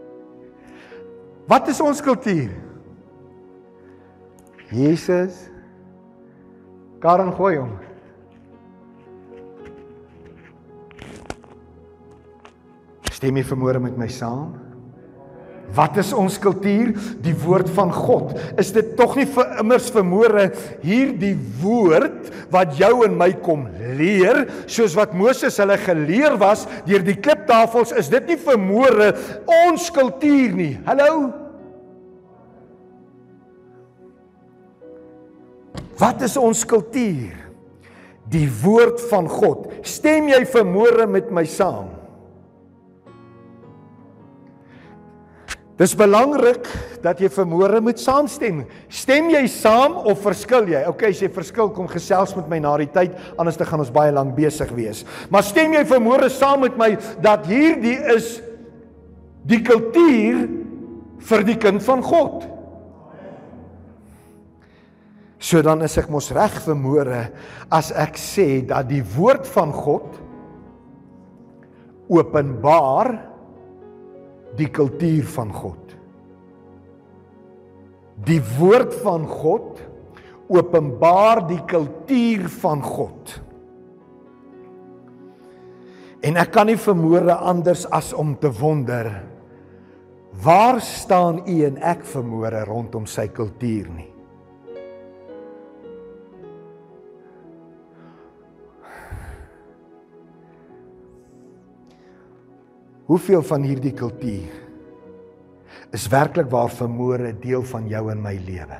[1.50, 2.52] Wat is ons kultuur?
[4.74, 5.48] Jesus
[7.04, 7.72] Karen gooi hom.
[13.12, 14.54] Stem jy vermoere met my saam?
[15.74, 16.94] Wat is ons kultuur?
[17.24, 18.32] Die woord van God.
[18.60, 20.48] Is dit tog nie vir immers vermoere
[20.80, 23.66] hierdie woord wat jou en my kom
[23.98, 29.12] leer, soos wat Moses hulle geleer was deur die kliptafels, is dit nie vermoere
[29.68, 30.74] ons kultuur nie.
[30.88, 31.43] Hallo?
[35.98, 37.34] Wat is ons kultuur?
[38.32, 39.68] Die woord van God.
[39.86, 41.92] Stem jy vermoere met my saam?
[45.74, 46.68] Dis belangrik
[47.02, 48.60] dat jy vermoere moet saamstem.
[48.86, 50.84] Stem jy saam of verskil jy?
[50.86, 53.90] Okay, as jy verskil, kom gesels met my na die tyd, anders dan gaan ons
[53.94, 55.02] baie lank besig wees.
[55.34, 56.92] Maar stem jy vermoere saam met my
[57.24, 58.36] dat hierdie is
[59.50, 60.46] die kultuur
[61.26, 62.53] vir die kind van God?
[65.44, 67.26] So dan is ek mos reg vermoere
[67.68, 70.14] as ek sê dat die woord van God
[72.08, 73.10] openbaar
[74.56, 75.92] die kultuur van God.
[78.24, 79.82] Die woord van God
[80.48, 83.36] openbaar die kultuur van God.
[86.24, 89.12] En ek kan nie vermoere anders as om te wonder
[90.40, 94.13] waar staan u en ek vermoere rondom sy kultuur nie.
[103.04, 104.60] Hoeveel van hierdie kultuur
[105.94, 108.78] is werklik waar vermoere deel van jou en my lewe?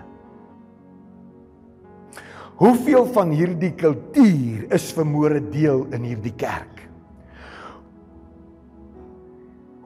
[2.62, 6.80] Hoeveel van hierdie kultuur is vermoere deel in hierdie kerk?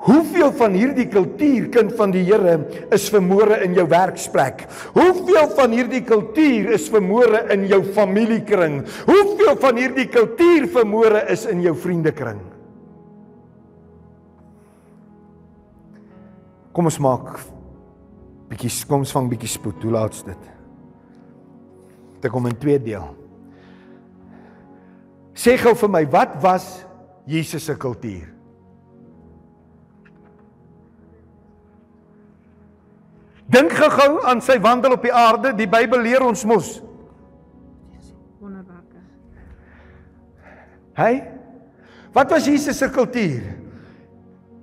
[0.08, 2.54] Hoeveel van hierdie kultuur kind van die Here
[2.94, 4.62] is vermoere in jou werksplek?
[4.94, 8.84] Hoeveel van hierdie kultuur is vermoere in jou familiekring?
[9.08, 12.38] Hoeveel van hierdie kultuur vermoere is in jou vriendekring?
[16.78, 17.32] Kom ons maak
[18.46, 19.82] bietjie kom ons vang bietjie spoed.
[19.82, 20.44] Hoe laat's dit?
[22.22, 23.08] Dit kom in twee deel.
[25.34, 26.68] Sê gou vir my, wat was
[27.26, 28.30] Jesus se kultuur?
[33.50, 35.56] Dink gou-gou aan sy wandel op die aarde.
[35.58, 36.76] Die Bybel leer ons mos
[38.38, 39.02] wonderwerke.
[41.02, 41.12] Hy?
[42.14, 43.67] Wat was Jesus se kultuur?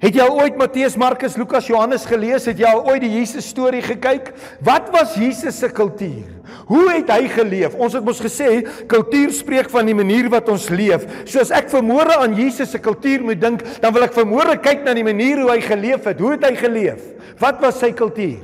[0.04, 2.46] Het jy al ooit Matteus, Markus, Lukas, Johannes gelees?
[2.50, 4.34] Het jy al ooit die Jesus storie gekyk?
[4.66, 6.28] Wat was Jesus se kultuur?
[6.68, 7.78] Hoe het hy geleef?
[7.80, 8.60] Ons het mos gesê
[8.92, 11.06] kultuur spreek van die manier wat ons leef.
[11.24, 14.84] So as ek vermoere aan Jesus se kultuur moet dink, dan wil ek vermoere kyk
[14.84, 16.20] na die manier hoe hy geleef het.
[16.20, 17.00] Hoe het hy geleef?
[17.40, 18.44] Wat was sy kultuur?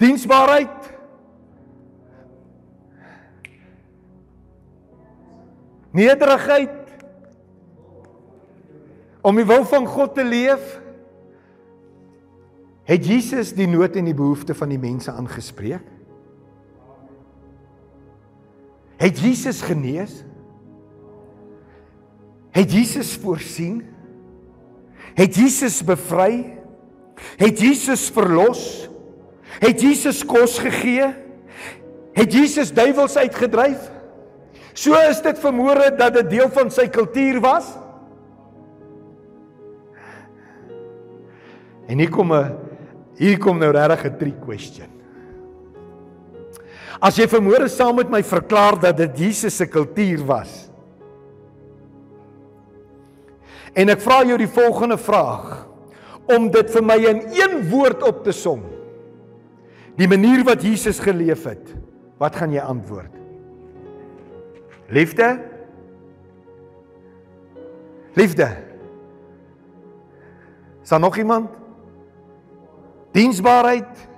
[0.00, 0.76] Diensbaarheid,
[5.90, 6.79] Nederigheid
[9.20, 10.78] om die wil van God te leef
[12.90, 15.84] het Jesus die nood en die behoeftes van die mense aangespreek.
[19.00, 20.24] Het Jesus genees?
[22.50, 23.84] Het Jesus voorsien?
[25.14, 26.58] Het Jesus bevry?
[27.38, 28.88] Het Jesus verlos?
[29.62, 31.14] Het Jesus kos gegee?
[32.16, 33.86] Het Jesus duiwels uitgedryf?
[34.72, 37.70] So is dit vermoere dat dit deel van sy kultuur was.
[41.90, 42.54] En hier kom 'n
[43.18, 44.88] hier kom nou regtig 'n trick question.
[47.00, 50.70] As jy vermoere saam met my verklaar dat dit Jesus se kultuur was.
[53.72, 55.66] En ek vra jou die volgende vraag
[56.26, 58.62] om dit vir my in een woord op te som.
[59.96, 61.74] Die manier wat Jesus geleef het.
[62.18, 63.14] Wat gaan jy antwoord?
[64.88, 65.40] Liefde?
[68.14, 68.48] Liefde.
[70.82, 71.60] Is daar nog iemand?
[73.12, 74.08] Diensbaarheid?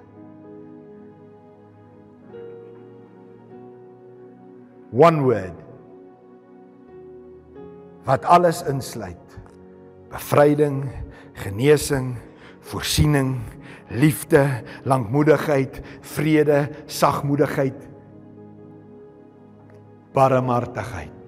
[4.92, 5.56] One word.
[8.04, 9.16] Wat alles insluit.
[10.12, 10.90] Bevryding,
[11.32, 12.16] genesing,
[12.60, 13.40] voorsiening,
[13.88, 17.88] liefde, lankmoedigheid, vrede, sagmoedigheid,
[20.12, 21.21] barmhartigheid.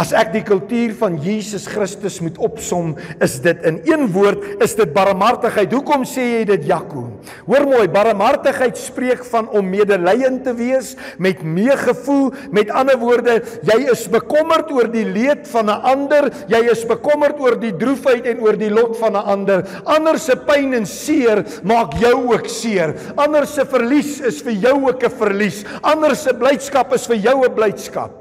[0.00, 4.72] As ek die kultuur van Jesus Christus moet opsom, is dit in een woord, is
[4.78, 5.74] dit barmhartigheid.
[5.76, 7.02] Hoekom sê jy dit, Jaco?
[7.44, 13.34] Hoor mooi, barmhartigheid spreek van om medelydend te wees, met meegevoel, met ander woorde,
[13.68, 18.24] jy is bekommerd oor die leed van 'n ander, jy is bekommerd oor die droefheid
[18.24, 19.66] en oor die lot van 'n ander.
[19.84, 22.94] Ander se pyn en seer maak jou ook seer.
[23.16, 25.64] Ander se verlies is vir jou ook 'n verlies.
[25.82, 28.19] Ander se blydskap is vir jou 'n blydskap.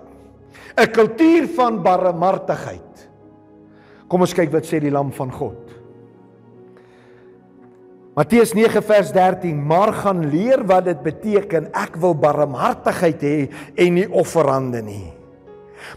[0.79, 3.09] 'n kultuur van barmhartigheid.
[4.07, 5.69] Kom ons kyk wat sê die lam van God.
[8.17, 13.37] Matteus 9 vers 13: Maar gaan leer wat dit beteken ek wil barmhartigheid hê
[13.75, 15.13] en nie offerande nie.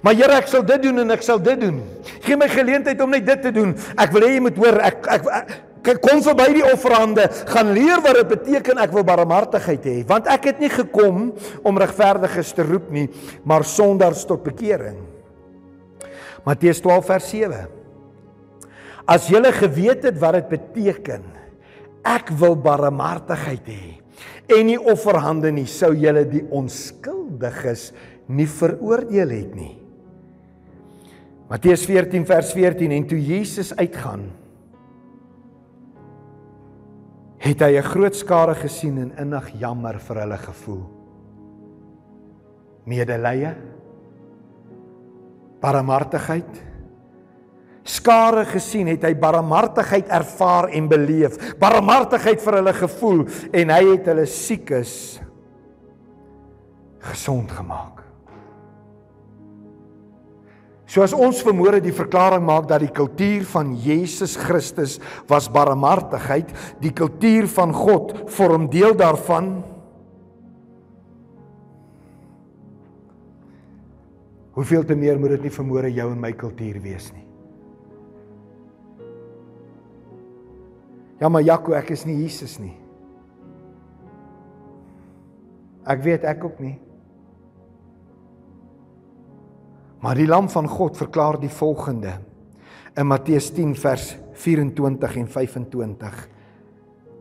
[0.03, 1.81] Maar Here, ek sal dit doen en ek sal dit doen.
[2.23, 3.75] Gee my geleentheid om net dit te doen.
[3.99, 8.03] Ek wil hê jy moet hoor ek ek, ek kom verby die offerande, gaan leer
[8.05, 11.33] wat dit beteken ek wil barmhartigheid hê, want ek het nie gekom
[11.67, 13.09] om regverdiges te roep nie,
[13.45, 15.01] maar sondaars tot bekering.
[16.47, 17.63] Matteus 12 vers 7.
[19.11, 21.25] As julle geweet het wat dit beteken,
[22.07, 23.85] ek wil barmhartigheid hê
[24.53, 27.91] en nie offerhande nie, sou julle die onskuldiges
[28.29, 29.75] nie veroordeel het nie.
[31.49, 34.27] Matteus 14 vers 14 en toe Jesus uitgaan
[37.43, 40.85] het hy 'n groot skare gesien en innig jammer vir hulle gevoel.
[42.85, 43.55] Medelee,
[45.61, 46.63] barmhartigheid.
[47.83, 54.07] Skare gesien het hy barmhartigheid ervaar en beleef, barmhartigheid vir hulle gevoel en hy het
[54.07, 55.21] hulle siekes
[57.03, 58.03] gesond gemaak.
[60.93, 64.99] So as ons vermoere die verklaring maak dat die kultuur van Jesus Christus
[65.31, 66.51] was barmhartigheid,
[66.85, 69.55] die kultuur van God vorm deel daarvan.
[74.53, 77.25] Hoeveel te meer moet dit nie vermoere jou en my kultuur wees nie.
[81.25, 82.75] Ja maar Jaco, ek is nie Jesus nie.
[85.89, 86.77] Ek weet ek ook nie.
[90.03, 92.19] Maar die lam van God verklaar die volgende
[92.99, 96.23] in Matteus 10 vers 24 en 25.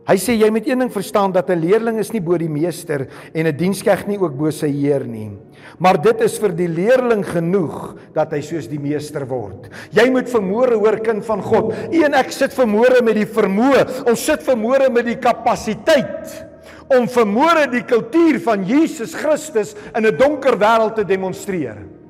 [0.02, 3.06] Hy sê jy moet een ding verstaan dat 'n leerling is nie bo die meester
[3.32, 5.30] en 'n diensknegt nie ook bo sy heer nie.
[5.78, 9.70] Maar dit is vir die leerling genoeg dat hy soos die meester word.
[9.92, 11.72] Jy moet vermoere hoor kind van God.
[11.92, 14.06] Een ek sit vermoere met die vermoë.
[14.10, 16.46] Ons sit vermoere met die kapasiteit
[16.88, 22.01] om vermoere die kultuur van Jesus Christus in 'n donker wêreld te demonstreer.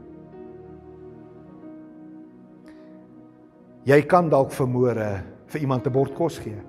[3.84, 6.60] Jy kan dalk vermoere vir iemand 'n bord kos gee.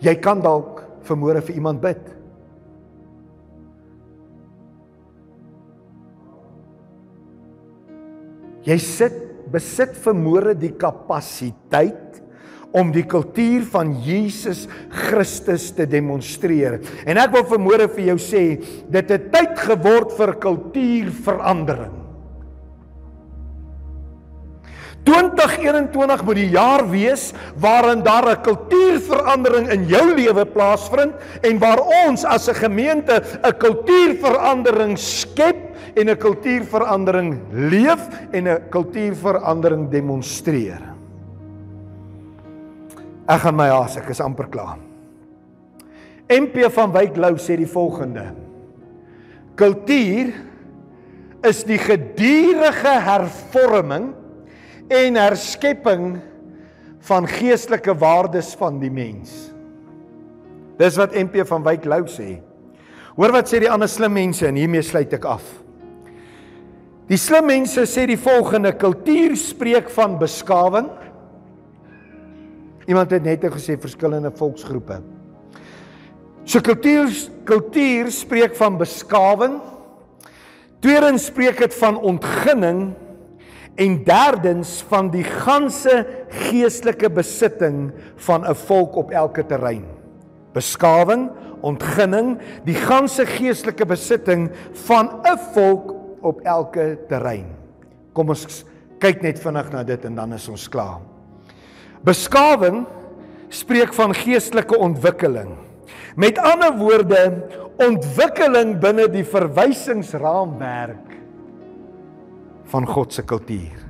[0.00, 2.22] Jy kan dalk vermoere vir iemand bid.
[8.62, 9.14] Jy sit
[9.52, 12.20] besit vermoere die kapasiteit
[12.72, 16.80] om die kultuur van Jesus Christus te demonstreer.
[17.04, 18.44] En ek wil vermoere vir jou sê,
[18.88, 22.01] dit het tyd geword vir kultuurverandering.
[25.02, 31.80] 2021 moet die jaar wees waarin daar 'n kultuurverandering in jou lewe plaasvind en waar
[32.06, 35.56] ons as 'n gemeente 'n kultuurverandering skep
[35.94, 40.80] en 'n kultuurverandering leef en 'n kultuurverandering demonstreer.
[43.26, 44.78] Ek gaan my haas, ek is amper klaar.
[46.28, 48.32] MP van Wyk Lou sê die volgende:
[49.54, 50.32] Kultuur
[51.42, 54.21] is die gedurende hervorming
[54.92, 56.20] en herskepping
[57.08, 59.32] van geestelike waardes van die mens.
[60.78, 62.36] Dis wat MP van Wyk Lou sê.
[63.16, 65.44] Hoor wat sê die ander slim mense en hiermee sluit ek af.
[67.10, 70.88] Die slim mense sê die volgende: kultuur spreek van beskawing.
[72.88, 75.02] Iemand het net gesê verskillende volksgroepe.
[76.44, 77.12] So kultuur
[77.46, 79.60] kultuur spreek van beskawing.
[80.82, 82.88] Tweedens spreek dit van ontginning
[83.74, 89.84] en derdens van die ganse geestelike besitting van 'n volk op elke terrein.
[90.52, 97.46] Beskawing, ontginning, die ganse geestelike besitting van 'n volk op elke terrein.
[98.12, 98.64] Kom ons
[98.98, 101.00] kyk net vinnig na dit en dan is ons klaar.
[102.04, 102.86] Beskawing
[103.48, 105.56] spreek van geestelike ontwikkeling.
[106.16, 111.11] Met ander woorde, ontwikkeling binne die verwysingsraamwerk
[112.72, 113.80] van God se kultuur.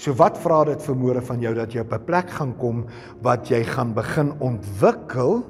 [0.00, 2.86] So wat vra dit vermoere van jou dat jy op 'n plek gaan kom
[3.22, 5.44] wat jy gaan begin ontwikkel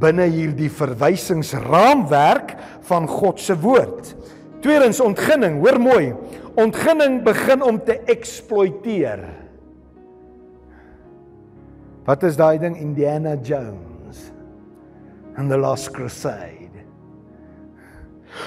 [0.00, 2.56] binne hierdie verwysingsraamwerk
[2.88, 4.14] van God se woord.
[4.60, 6.14] Tweedens ontginning, hoor mooi.
[6.58, 9.22] Ontginning begin om te eksploiteer.
[12.04, 14.32] Wat is daai ding Indiana Jones
[15.36, 16.57] and the Lost Crusade?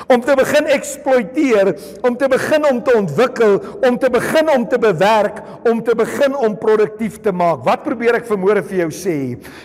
[0.08, 1.74] Om te begin eksploiteer,
[2.08, 6.36] om te begin om te ontwikkel, om te begin om te bewerk, om te begin
[6.36, 7.64] om produktief te maak.
[7.68, 9.18] Wat probeer ek vermoere vir jou sê?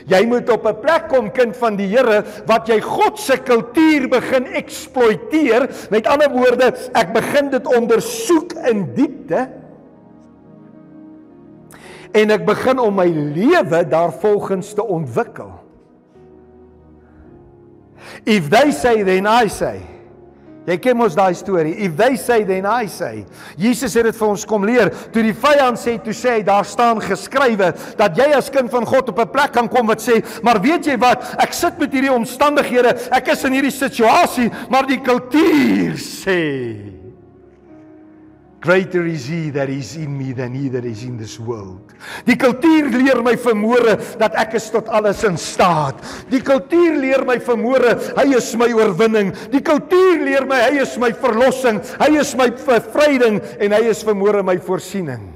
[0.09, 4.09] Jy moet op 'n plek kom kind van die Here wat jy God se kultuur
[4.09, 5.69] begin eksploiteer.
[5.91, 9.49] Met ander woorde, ek begin dit ondersoek in diepte.
[12.13, 15.53] En ek begin om my lewe daarvolgens te ontwikkel.
[18.25, 19.96] If they say then I say
[20.67, 21.77] Jy ken mos daai storie.
[21.87, 23.25] If they say then I say.
[23.59, 24.91] Jesus het dit vir ons kom leer.
[25.15, 28.87] Toe die vyand sê toe sê hy daar staan geskrywe dat jy as kind van
[28.87, 31.37] God op 'n plek kan kom wat sê, maar weet jy wat?
[31.39, 32.97] Ek sit met hierdie omstandighede.
[33.13, 36.96] Ek is in hierdie situasie, maar die kultuur sê
[38.67, 41.95] Greater is he that is in me than he that is in this world.
[42.27, 46.03] Die kultuur leer my vermoere dat ek is tot alles in staat.
[46.33, 49.31] Die kultuur leer my vermoere, hy is my oorwinning.
[49.55, 54.03] Die kultuur leer my hy is my verlossing, hy is my bevryding en hy is
[54.03, 55.36] vermoere my voorsiening.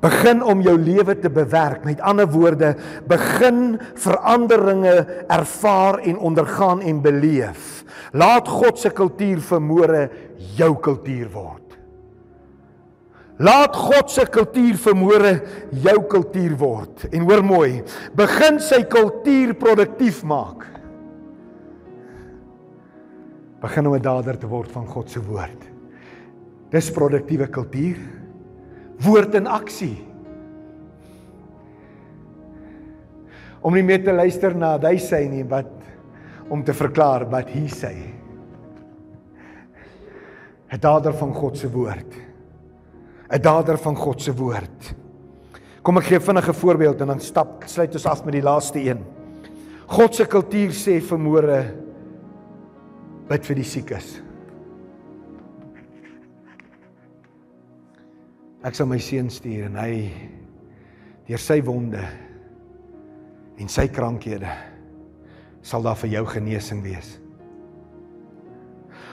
[0.00, 1.84] Begin om jou lewe te bewerk.
[1.84, 2.72] Met ander woorde,
[3.08, 7.84] begin veranderinge ervaar en ondergaan en beleef.
[8.12, 10.08] Laat God se kultuur vermoere
[10.56, 11.76] jou kultuur word.
[13.40, 15.30] Laat God se kultuur vermoere
[15.84, 17.06] jou kultuur word.
[17.12, 17.70] En hoor mooi,
[18.16, 20.66] begin sy kultuur produktief maak.
[23.60, 25.68] Begin om 'n dader te word van God se woord.
[26.70, 28.19] Dis produktiewe kultuur.
[29.00, 29.96] Woord in aksie.
[33.60, 35.72] Om nie meer te luister na hy sê nie wat
[36.50, 37.94] om te verklaar wat hy sê.
[40.70, 42.14] 'n Dader van God se woord.
[43.30, 44.94] 'n Dader van God se woord.
[45.82, 48.78] Kom ek gee vinnig 'n voorbeeld en dan stap sluit ons af met die laaste
[48.78, 49.04] een.
[49.86, 51.74] God se kultuur sê vermoere
[53.28, 54.29] bid vir die siekes.
[58.60, 59.94] Ek sal my seun stuur en hy
[61.28, 62.02] deur sy wonde
[63.60, 64.50] en sy krankhede
[65.64, 67.14] sal daar vir jou genesing wees.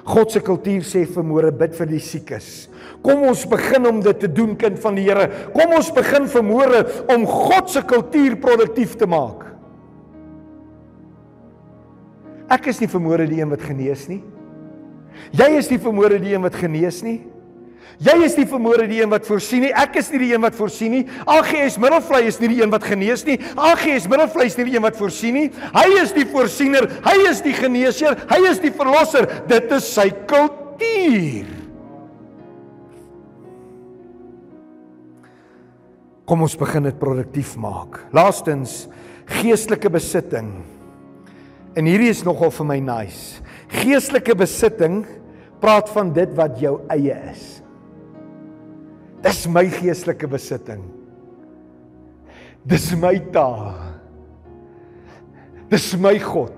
[0.08, 2.68] God se kultuur sê vermoere bid vir die siekes.
[3.04, 5.28] Kom ons begin om dit te doen kind van die Here.
[5.52, 9.44] Kom ons begin vermoere om God se kultuur produktief te maak.
[12.56, 14.22] Ek is nie vermoere die een wat genees nie.
[15.36, 17.20] Jy is nie vermoere die een wat genees nie.
[17.98, 19.72] Jy is nie vermoere die een wat voorsien nie.
[19.74, 21.04] Ek is nie die een wat voorsien nie.
[21.26, 23.40] AGS Middelvlei is nie die een wat genees nie.
[23.58, 25.48] AGS Middelvlei is nie die een wat voorsien nie.
[25.74, 26.86] Hy is die voorsiener.
[27.08, 28.20] Hy is die geneesheer.
[28.30, 29.26] Hy is die verlosser.
[29.50, 31.54] Dit is sy kultuur.
[36.28, 38.02] Kom ons begin dit produktief maak.
[38.14, 38.84] Laastens
[39.40, 40.52] geestelike besitting.
[41.78, 43.40] En hierdie is nogal vir my nice.
[43.74, 45.02] Geestelike besitting
[45.64, 47.58] praat van dit wat jou eie is.
[49.24, 50.84] Dis my geestelike besitting.
[52.68, 53.74] Dis my taal.
[55.72, 56.56] Dis my God.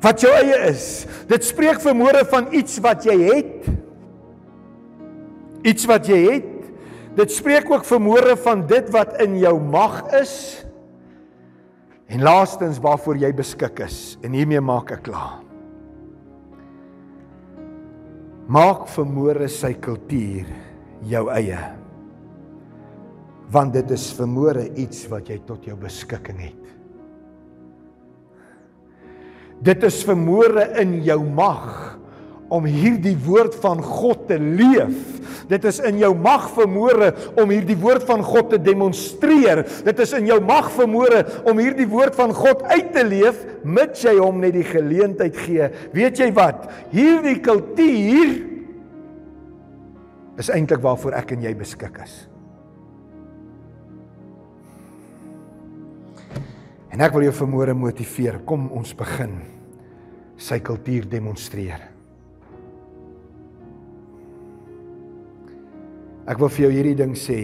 [0.00, 1.04] Wat jou eie is.
[1.28, 3.68] Dit spreek vermoere van iets wat jy het.
[5.68, 6.50] Iets wat jy het
[7.18, 10.64] Dit spreek ook vermoere van dit wat in jou mag is.
[12.10, 14.16] En laastens waarvoor jy beskik is.
[14.22, 15.40] En hiermee maak ek klaar.
[18.50, 20.48] Maak vermoere sy kultuur
[21.08, 21.60] jou eie.
[23.50, 26.60] Want dit is vermoere iets wat jy tot jou beskikking het.
[29.60, 31.98] Dit is vermoere in jou mag
[32.50, 35.18] om hierdie woord van God te leef.
[35.50, 39.64] Dit is in jou mag vermoere om hierdie woord van God te demonstreer.
[39.86, 44.04] Dit is in jou mag vermoere om hierdie woord van God uit te leef mits
[44.06, 45.70] jy hom net die geleentheid gee.
[45.94, 46.70] Weet jy wat?
[46.94, 48.49] Hierdie kultuur
[50.40, 52.14] is eintlik waarvoor ek en jy beskik is.
[56.90, 58.40] En ek wil jou vermoere motiveer.
[58.48, 59.36] Kom ons begin
[60.40, 61.84] sy kultuur demonstreer.
[66.30, 67.40] Ek wil vir jou hierdie ding sê.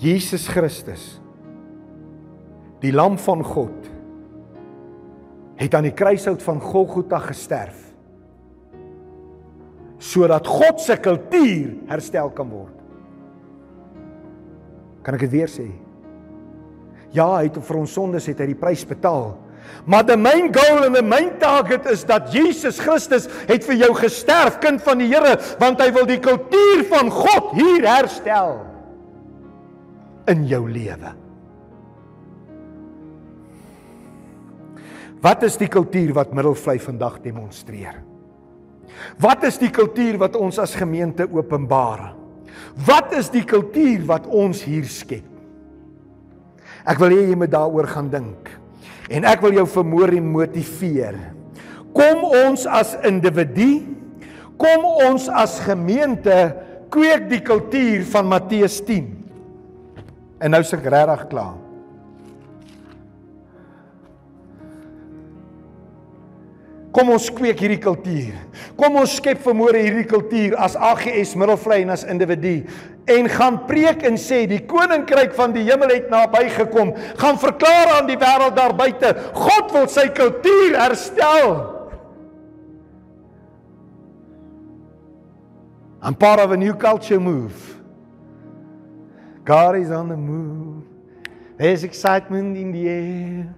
[0.00, 1.18] Jesus Christus
[2.80, 3.90] die lam van God
[5.60, 7.89] het aan die kruishout van Golgotha gesterf
[10.00, 12.76] sodat God se kultuur herstel kan word.
[15.04, 15.68] Kan ek dit weer sê?
[17.12, 19.34] Ja, hy het vir ons sondes het hy die prys betaal.
[19.84, 23.92] Maar the main goal and the main target is dat Jesus Christus het vir jou
[23.98, 28.60] gesterf, kind van die Here, want hy wil die kultuur van God hier herstel
[30.30, 31.14] in jou lewe.
[35.20, 37.98] Wat is die kultuur wat Middelvlei vandag demonstreer?
[39.20, 42.10] Wat is die kultuur wat ons as gemeente openbaar?
[42.86, 45.26] Wat is die kultuur wat ons hier skep?
[46.88, 48.48] Ek wil hê jy moet daaroor gaan dink.
[49.10, 51.18] En ek wil jou vermoor en motiveer.
[51.92, 53.82] Kom ons as individu,
[54.60, 56.36] kom ons as gemeente
[56.92, 59.10] kweek die kultuur van Matteus 10.
[60.40, 61.59] En nou suk regtig klaar.
[66.90, 68.34] Kom ons kweek hierdie kultuur.
[68.78, 72.64] Kom ons skep vermoere hierdie kultuur as AGS Middelvlei en as individu
[73.10, 76.92] en gaan preek en sê die koninkryk van die hemel het naby gekom.
[77.18, 81.50] Gaan verklaar aan die wêreld daar buite, God wil sy kultuur herstel.
[86.02, 87.76] I'm part of a new culture move.
[89.44, 90.84] God is on the move.
[91.58, 93.54] There's excitement in the air.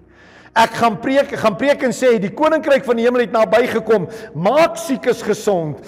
[0.53, 3.63] Ek gaan preek, ek gaan preek en sê die koninkryk van die hemel het naby
[3.71, 4.05] gekom.
[4.37, 5.81] Maak siekes gesond.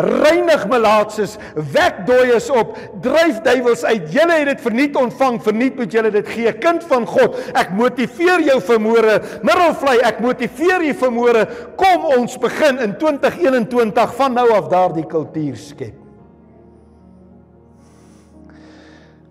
[0.00, 1.34] Reinig melaatses,
[1.72, 4.06] wek dooies op, dryf duiwels uit.
[4.12, 6.52] Julle het dit verniet ontvang, verniet moet julle dit gee.
[6.62, 9.16] Kind van God, ek motiveer jou vermoere.
[9.42, 11.46] Middelvlei, ek motiveer jou vermoere.
[11.80, 15.96] Kom ons begin in 2021 van nou af daardie kultuur skep.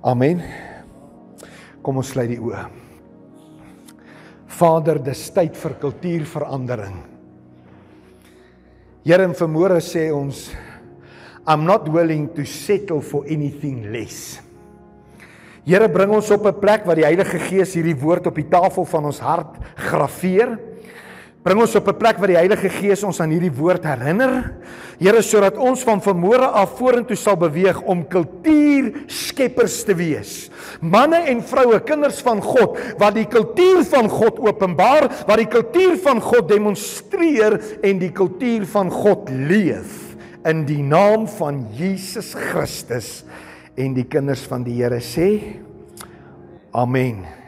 [0.02, 0.44] Amen.
[1.84, 2.89] Kom ons sluit die oë.
[4.60, 6.98] Vader, dis tyd vir kultuurverandering.
[9.08, 10.50] Here in vermoere sê ons
[11.48, 14.42] I'm not willing to settle for anything less.
[15.66, 18.86] Here bring ons op 'n plek waar die Heilige Gees hierdie woord op die tafel
[18.86, 20.60] van ons hart graweer
[21.50, 24.54] Bring ons op 'n plek waar die Heilige Gees ons aan hierdie woord herinner.
[25.00, 30.52] Here, sodat ons van vermoere af vorentoe sal beweeg om kultuurskeppers te wees.
[30.80, 35.98] Manne en vroue, kinders van God, wat die kultuur van God openbaar, wat die kultuur
[35.98, 43.24] van God demonstreer en die kultuur van God leef in die naam van Jesus Christus
[43.76, 45.58] en die kinders van die Here sê
[46.72, 47.39] Amen.